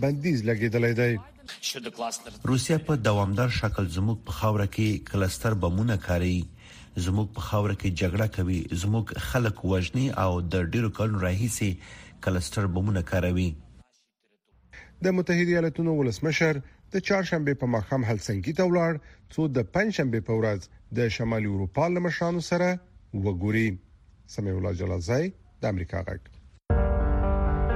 بندیز 0.03 0.43
لګیدلې 0.49 0.93
دی 0.99 1.13
روسیا 2.51 2.77
په 2.87 2.99
دوامدار 3.09 3.53
شکل 3.61 3.87
زموږ 3.97 4.27
په 4.29 4.37
خاوره 4.39 4.65
کې 4.75 5.09
کلستر 5.11 5.55
بمونه 5.65 5.97
کاروي 6.07 6.39
زموږ 7.03 7.27
په 7.35 7.41
خاوره 7.47 7.75
کې 7.81 7.97
جګړه 8.01 8.27
کوي 8.37 8.59
زموږ 8.81 9.05
خلک 9.29 9.55
وژني 9.71 10.07
او 10.23 10.31
د 10.53 10.69
ډیرو 10.73 10.89
کلونو 10.97 11.19
راهیسي 11.25 11.71
کلستر 12.23 12.65
بمونه 12.75 13.01
کاروي 13.11 13.49
د 15.05 15.15
متحده 15.17 15.51
ایالاتونو 15.53 15.95
ولسمشر 15.97 16.61
د 16.93 17.03
چهارشنبه 17.07 17.53
په 17.63 17.71
مخام 17.75 18.07
هلسنګي 18.11 18.53
ته 18.59 18.69
ولاړ 18.69 18.99
څو 19.33 19.41
د 19.57 19.67
پنځشنبه 19.75 20.21
په 20.29 20.33
ورځ 20.39 20.69
د 20.97 21.09
شمالي 21.17 21.51
اروپا 21.51 21.89
لمشانو 21.97 22.45
سره 22.51 22.71
وګوري 23.25 23.67
سمې 24.35 24.57
الله 24.57 24.73
جلال 24.83 25.05
زای 25.11 25.29
د 25.61 25.71
امریکا 25.73 25.99
غږ 26.09 26.34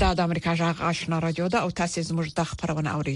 دا 0.00 0.10
د 0.18 0.28
امریکا 0.30 0.52
جغ 0.58 0.78
آشنا 0.88 1.16
رادیو 1.22 1.46
ده 1.52 1.60
او 1.66 1.70
تاسو 1.78 2.02
زموږ 2.08 2.28
د 2.36 2.44
خبرونه 2.50 2.90
اوري 2.98 3.14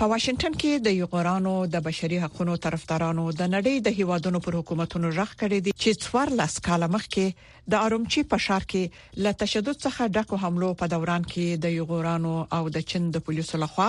په 0.00 0.08
واشنگټن 0.10 0.56
کې 0.62 0.82
د 0.86 0.90
یوګورانو 0.96 1.52
د 1.76 1.80
بشري 1.86 2.16
حقوقو 2.24 2.56
طرفدارانو 2.64 3.22
د 3.38 3.46
نړۍ 3.52 3.84
د 3.86 3.94
هیوادونو 4.00 4.40
پر 4.46 4.56
حکومتونو 4.58 5.12
رغ 5.20 5.30
کړی 5.42 5.60
دی 5.68 5.72
چې 5.84 6.02
څوار 6.02 6.32
لاس 6.40 6.56
کاله 6.66 6.88
مخکې 6.94 7.70
د 7.74 7.84
ارومچي 7.86 8.22
په 8.32 8.42
شار 8.48 8.66
کې 8.72 9.22
له 9.26 9.32
تشدد 9.44 9.80
څخه 9.86 10.12
ډکو 10.18 10.38
حملو 10.44 10.68
په 10.82 10.92
دوران 10.96 11.24
کې 11.30 11.62
د 11.66 11.72
یوګورانو 11.78 12.34
او 12.58 12.68
د 12.76 12.84
چین 12.90 13.06
د 13.16 13.22
پولیسو 13.28 13.60
لخوا 13.64 13.86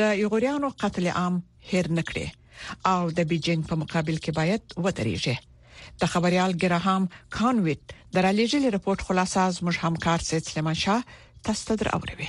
د 0.00 0.12
یوګورانو 0.22 0.72
قتل 0.84 1.08
عام 1.22 1.40
هیر 1.72 1.88
نکړي 1.96 2.84
او 2.94 3.00
د 3.18 3.26
بیجینګ 3.32 3.68
په 3.72 3.80
مقابل 3.84 4.20
کې 4.20 4.36
باید 4.36 4.76
وتریږي 4.76 5.98
د 6.04 6.12
خبريال 6.14 6.54
ګراهام 6.62 7.10
کانویت 7.38 7.82
درالېجلې 7.88 8.76
رپورت 8.78 9.04
خلاصه 9.10 9.48
از 9.54 9.60
مش 9.70 9.82
همکار 9.86 10.26
سید 10.30 10.52
سلیمان 10.52 10.80
شاه 10.84 11.04
تاسو 11.48 11.62
ته 11.68 11.74
دراوړوي 11.80 12.28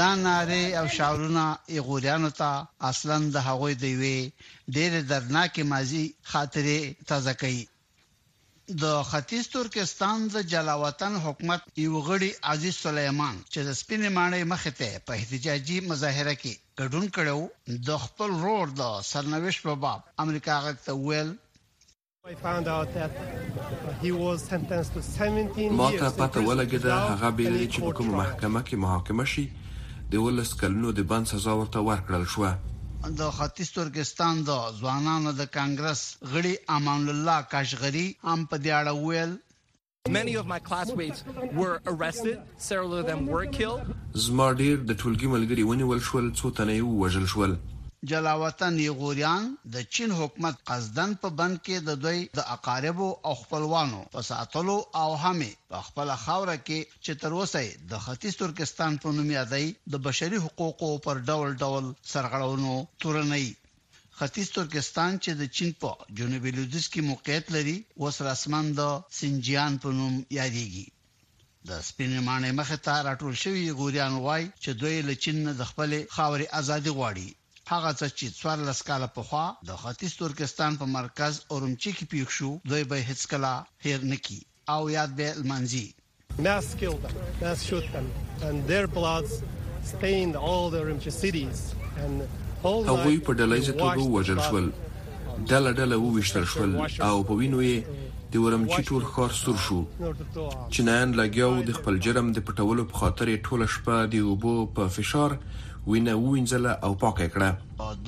دا 0.00 0.10
ناره 0.26 0.62
او 0.80 0.86
شاورونه 0.96 1.44
ایغوریانو 1.74 2.30
ته 2.40 2.50
اصلا 2.90 3.16
د 3.34 3.36
هغوی 3.48 3.74
دی 3.82 3.92
وی 4.02 4.18
ډېر 4.74 4.92
درناکې 5.10 5.62
ماضي 5.72 6.04
خاطره 6.32 6.76
تازه 7.10 7.32
کړي 7.42 7.60
د 8.82 8.84
ختیځ 9.10 9.44
ترکستان 9.56 10.18
د 10.34 10.36
جلاوطن 10.52 11.12
حکومت 11.26 11.60
یو 11.84 11.94
غړي 12.08 12.30
عزیز 12.52 12.76
سليمان 12.86 13.34
چې 13.52 13.60
د 13.68 13.70
سپینې 13.80 14.10
مانې 14.16 14.42
مخ 14.52 14.62
ته 14.78 14.88
په 15.06 15.10
احتجاجي 15.18 15.78
مظاهره 15.90 16.34
کې 16.42 16.54
ګډون 16.80 17.06
کړو 17.16 17.38
د 17.88 17.90
خپل 18.04 18.30
رور 18.44 18.66
د 18.80 18.82
سرنويش 19.10 19.56
په 19.64 19.72
باب 19.82 20.00
امریکا 20.24 20.54
غږ 20.64 20.76
ته 20.86 20.92
ویل 21.06 21.30
ما 25.80 25.90
ته 26.00 26.08
پته 26.20 26.38
ولګیده 26.48 26.96
هغه 27.12 27.28
بیل 27.38 27.56
چې 27.74 27.78
په 27.86 27.92
کومه 27.98 28.14
محکمه 28.22 28.60
کې 28.68 28.76
محاکمه 28.84 29.24
شي 29.32 29.44
د 30.12 30.14
ولس 30.26 30.50
کلونو 30.60 30.88
د 30.98 31.00
بند 31.10 31.24
سزا 31.32 31.52
ورته 31.60 31.80
ورکړل 31.88 32.24
شو 32.34 32.42
د 33.20 33.22
خاطیس 33.36 33.70
ترکستان 33.78 34.34
د 34.48 34.50
ځوانانو 34.80 35.30
د 35.40 35.42
کانګرس 35.56 36.02
غړي 36.32 36.54
امان 36.76 37.08
الله 37.16 37.38
کاشغری 37.54 38.08
هم 38.28 38.40
په 38.50 38.56
دې 38.64 38.72
اړه 38.80 38.92
ویل 39.06 39.32
Many 40.08 40.34
of 40.34 40.46
my 40.48 40.58
classmates 40.58 41.22
were 41.54 41.80
arrested, 41.86 42.42
several 42.58 42.96
of 42.96 43.06
them 43.06 43.26
were 43.26 43.46
killed. 43.58 43.82
زما 44.24 44.46
ډیر 44.60 44.80
د 44.88 44.96
ټولګي 45.00 45.28
ملګري 45.34 45.62
ونیول 45.68 46.00
شول 46.08 46.26
څو 46.38 46.50
تنه 46.56 46.72
یې 46.78 46.82
وژل 47.02 47.26
شول. 47.32 47.52
جلاوطن 48.10 48.74
یغوریان 48.88 49.44
د 49.74 49.86
چین 49.94 50.10
حکومت 50.20 50.54
قصدن 50.68 51.10
په 51.22 51.28
بند 51.38 51.56
کې 51.64 51.76
د 51.88 51.90
دوی 52.04 52.18
د 52.38 52.40
اقاربو 52.54 53.08
او 53.26 53.32
خپلوانو 53.42 54.00
په 54.14 54.20
ساتلو 54.30 54.78
او 55.02 55.10
همي 55.24 55.52
په 55.70 55.78
خپل 55.86 56.08
خاوره 56.24 56.56
کې 56.66 56.78
چې 57.04 57.12
تر 57.22 57.30
اوسه 57.38 57.64
د 57.90 57.92
ختیځ 58.04 58.34
ترکستان 58.42 58.92
په 59.02 59.08
نوم 59.16 59.28
یادای 59.38 59.66
د 59.92 60.04
بشري 60.08 60.38
حقوقو 60.46 60.90
پر 61.06 61.16
ډول 61.28 61.48
ډول 61.62 61.84
سرغړونو 62.12 62.74
تورنۍ 63.02 63.46
ختیځ 64.22 64.48
ترکستان 64.56 65.16
چې 65.24 65.30
د 65.38 65.46
چین 65.58 65.70
په 65.82 66.04
جنوبي 66.18 66.50
لویدیځ 66.56 66.84
کې 66.92 67.00
موقعیت 67.12 67.46
لري 67.54 67.76
اوس 68.02 68.16
رسمان 68.26 68.66
د 68.78 68.82
سنجیان 69.20 69.72
په 69.84 69.88
نوم 70.00 70.12
یادېږي 70.40 70.86
د 71.70 71.80
سپینمانه 71.88 72.50
مخه 72.60 72.78
ته 72.86 72.94
راټول 73.08 73.32
شوی 73.42 73.64
غوریان 73.80 74.14
وای 74.26 74.44
چې 74.62 74.70
دوی 74.82 74.96
له 75.08 75.14
چین 75.26 75.36
نه 75.46 75.52
د 75.60 75.70
خپل 75.70 75.90
خاوري 76.16 76.46
ازادي 76.60 76.92
غواړي 76.98 77.28
هغه 77.72 77.90
څه 77.98 78.06
چې 78.18 78.26
څوار 78.38 78.58
لسکاله 78.68 79.08
پخوا 79.16 79.42
د 79.70 79.80
ختیځ 79.82 80.12
ترکستان 80.22 80.72
په 80.82 80.86
مرکز 80.98 81.34
اورمچی 81.56 81.90
کې 81.96 82.04
پیښ 82.12 82.26
شو 82.36 82.50
دوی 82.74 82.84
به 82.92 82.96
هیڅ 83.08 83.20
کله 83.32 83.52
هیر 83.86 84.00
نکي 84.12 84.40
او 84.76 84.80
یاد 84.96 85.10
به 85.22 85.26
المنځي 85.36 85.86
mass 86.48 86.66
killed 86.84 87.00
them 87.04 87.16
mass 87.42 87.58
shoot 87.72 87.86
them 87.94 88.06
and 88.50 88.56
their 88.74 88.86
bloods 89.00 89.32
stained 89.92 90.34
all 90.50 90.64
the 90.76 90.80
Urumqi 90.84 91.12
cities 91.22 91.58
and 92.04 92.16
هغوی 92.90 93.16
په 93.26 93.30
ډلایي 93.38 93.64
توګه 93.82 94.02
وژل 94.16 94.40
شول 94.48 94.66
ډله 95.52 95.70
ډله 95.78 95.96
وویشتل 96.00 96.44
شول 96.52 96.72
او 97.08 97.14
په 97.28 97.32
وینو 97.38 97.58
یې 97.70 97.78
د 98.32 98.34
ورمچی 98.44 98.82
ټول 98.90 99.02
خار 99.14 99.32
سور 99.42 99.56
شو 99.66 99.78
چینایان 100.76 101.10
لګیاو 101.20 101.64
د 101.68 101.70
خپل 101.78 101.94
جرم 102.06 102.26
د 102.32 102.38
پټولو 102.50 102.82
په 102.90 102.94
خاطر 103.02 103.26
ټوله 103.46 103.66
شپه 103.76 103.96
د 104.12 104.14
اوبو 104.28 104.54
په 104.76 104.82
فشار 104.98 105.30
وینه 105.90 106.14
وینځله 106.24 106.72
او 106.84 106.92
پاکه 107.02 107.26
کړه 107.34 107.50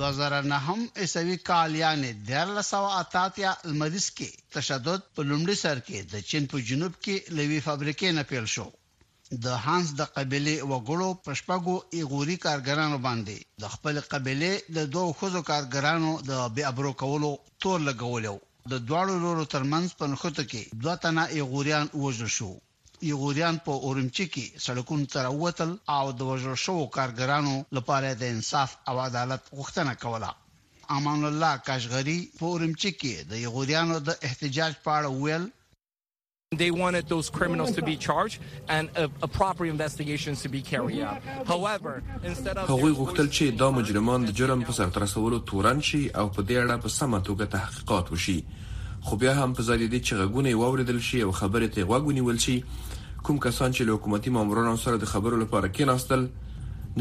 2009 0.02 1.02
ایسوي 1.04 1.36
کال 1.50 1.70
یعنی 1.84 2.10
1980 2.12 3.66
المدیس 3.66 4.06
کې 4.18 4.30
تشدد 4.56 5.00
په 5.14 5.20
لومړي 5.32 5.56
سر 5.64 5.76
کې 5.86 5.98
د 6.12 6.14
چین 6.30 6.42
په 6.52 6.56
جنوب 6.70 6.92
کې 7.04 7.16
لوی 7.40 7.58
فابریکې 7.68 8.08
نه 8.18 8.22
پیل 8.32 8.46
شو 8.56 8.68
د 9.44 9.46
هانس 9.64 9.88
د 9.98 10.02
قبيله 10.16 10.54
وګړو 10.70 11.08
پښپغو 11.24 11.74
ایغوري 11.96 12.36
کارګرانو 12.46 12.98
باندې 13.06 13.36
د 13.62 13.64
خپل 13.74 13.94
قبيله 14.12 14.52
د 14.76 14.78
دوه 14.94 15.08
خوځو 15.18 15.40
کارګرانو 15.50 16.10
د 16.30 16.32
بي 16.54 16.62
ابرو 16.70 16.92
کولو 17.02 17.30
تور 17.62 17.78
لګولیو 17.88 18.36
د 18.72 18.74
دواړو 18.88 19.14
لورو 19.24 19.44
ترمنځ 19.54 19.86
په 19.98 20.04
نخته 20.12 20.44
کې 20.50 20.62
دوه 20.82 20.94
تنه 21.04 21.22
ایغوريان 21.36 21.86
وژل 22.02 22.28
شو 22.36 22.50
ایغوريان 23.08 23.54
په 23.66 23.72
اورمچي 23.86 24.26
کې 24.34 24.44
سړکونو 24.66 25.04
تر 25.14 25.24
وتل 25.42 25.70
او 25.98 26.04
د 26.18 26.20
وژل 26.30 26.56
شو 26.64 26.76
کارګرانو 26.96 27.54
لپاره 27.76 28.08
د 28.14 28.22
انصاف 28.34 28.70
او 28.88 28.94
عدالت 29.08 29.42
غوښتنه 29.58 29.92
کوله 30.02 30.30
امان 30.98 31.20
الله 31.30 31.52
کاشغری 31.68 32.18
په 32.38 32.44
اورمچي 32.52 32.90
کې 33.00 33.14
د 33.30 33.32
ایغوريانو 33.42 33.94
د 34.06 34.08
احتجاج 34.28 34.72
په 34.84 34.90
اړه 34.98 35.10
ویل 35.22 35.44
They 36.56 36.70
wanted 36.70 37.08
those 37.08 37.30
criminals 37.30 37.72
to 37.72 37.82
be 37.82 37.96
charged 37.96 38.40
and 38.68 38.88
a, 38.96 39.10
a 39.22 39.28
proper 39.28 39.64
investigations 39.66 40.42
to 40.42 40.48
be 40.48 40.62
carried 40.62 41.00
out. 41.00 41.22
However, 41.46 42.02
instead 42.22 42.56
of 42.58 42.68
هغوی 42.70 42.92
غوښتل 42.94 43.28
چې 43.36 43.44
دا 43.60 43.70
مجرمان 43.70 44.24
د 44.24 44.30
جرم 44.34 44.62
په 44.64 44.72
سر 44.72 44.90
ترسولو 44.98 45.38
تورن 45.50 45.80
شي 45.90 46.02
او 46.18 46.28
په 46.36 46.46
دې 46.50 46.62
اړه 46.64 46.80
په 46.84 46.88
سمه 46.98 47.20
توګه 47.30 47.50
تحقیقات 47.56 48.12
وشي 48.12 48.38
خو 49.08 49.16
بیا 49.22 49.34
هم 49.40 49.50
په 49.56 49.66
ځای 49.70 49.88
دي 49.94 50.00
چې 50.00 50.22
غوونه 50.30 50.54
واوریدل 50.62 51.00
شي 51.10 51.22
او 51.28 51.32
خبره 51.42 51.68
ته 51.78 51.88
غوونیول 51.92 52.40
شي 52.46 52.56
کوم 53.26 53.40
کسان 53.48 53.72
چې 53.72 54.00
حکومتي 54.00 54.34
مامورانو 54.38 54.76
سره 54.86 55.02
د 55.04 55.12
خبرو 55.16 55.40
لپاره 55.44 55.72
کېناستل 55.76 56.26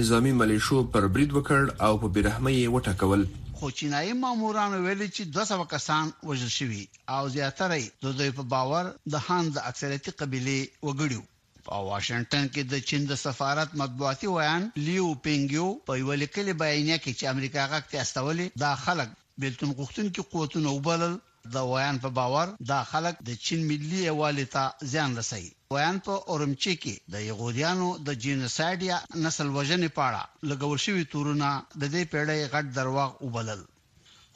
نظامی 0.02 0.32
ملیشو 0.44 0.84
پر 0.94 1.08
برید 1.16 1.38
وکړ 1.40 1.80
او 1.88 1.96
په 2.04 2.14
بیرحمۍ 2.20 2.62
وټکول 2.76 3.28
خو 3.64 3.70
چینایي 3.80 4.14
مامورانو 4.22 4.78
ویلي 4.86 5.06
چې 5.18 5.24
200 5.36 5.58
کسان 5.74 6.06
وژل 6.30 6.52
شوي 6.60 6.84
او 7.16 7.22
زیاتره 7.36 7.76
د 8.04 8.16
دوی 8.20 8.32
په 8.40 8.44
باور 8.54 8.90
د 9.14 9.24
هان 9.28 9.44
د 9.52 9.58
اکثریتي 9.70 10.12
قبيله 10.22 10.58
وګړو 10.88 11.22
په 11.68 11.74
واشنگټن 11.90 12.46
کې 12.54 12.62
د 12.72 12.84
چین 12.90 13.02
د 13.12 13.22
سفارت 13.26 13.70
مطبوعاتي 13.82 14.28
ویان 14.32 14.64
لیو 14.88 15.08
پینګیو 15.26 15.68
په 15.88 15.92
یو 16.02 16.12
لیکلي 16.24 16.54
بیانیه 16.64 16.98
کې 17.04 17.12
چې 17.18 17.24
امریکا 17.34 17.62
غاکته 17.74 17.98
استولې 18.04 18.48
دا 18.64 18.72
خلک 18.86 19.10
بلتون 19.44 19.70
غوښتن 19.80 20.06
کې 20.14 20.24
قوتونه 20.34 20.70
وبلل 20.74 21.14
د 21.54 21.56
ویان 21.72 21.98
په 22.04 22.10
باور 22.18 22.48
دا 22.72 22.80
خلک 22.92 23.16
د 23.28 23.30
چین 23.46 23.60
ملي 23.70 24.00
یوالي 24.10 24.46
ته 24.54 24.64
ځان 24.94 25.10
رسي 25.20 25.46
ویان 25.74 25.98
په 26.06 26.14
اورمچي 26.32 26.74
کې 26.84 26.96
د 27.14 27.16
یهودیانو 27.30 27.88
د 28.08 28.10
جینوساید 28.24 28.80
یا 28.92 28.98
نسل 29.24 29.48
وژنې 29.58 29.90
پاړه 29.98 30.24
لګول 30.50 30.80
شوی 30.86 31.04
تورونه 31.14 31.50
د 31.82 31.84
دې 31.94 32.04
پیړۍ 32.12 32.40
غټ 32.54 32.66
درواغ 32.80 33.12
وبلل 33.26 33.62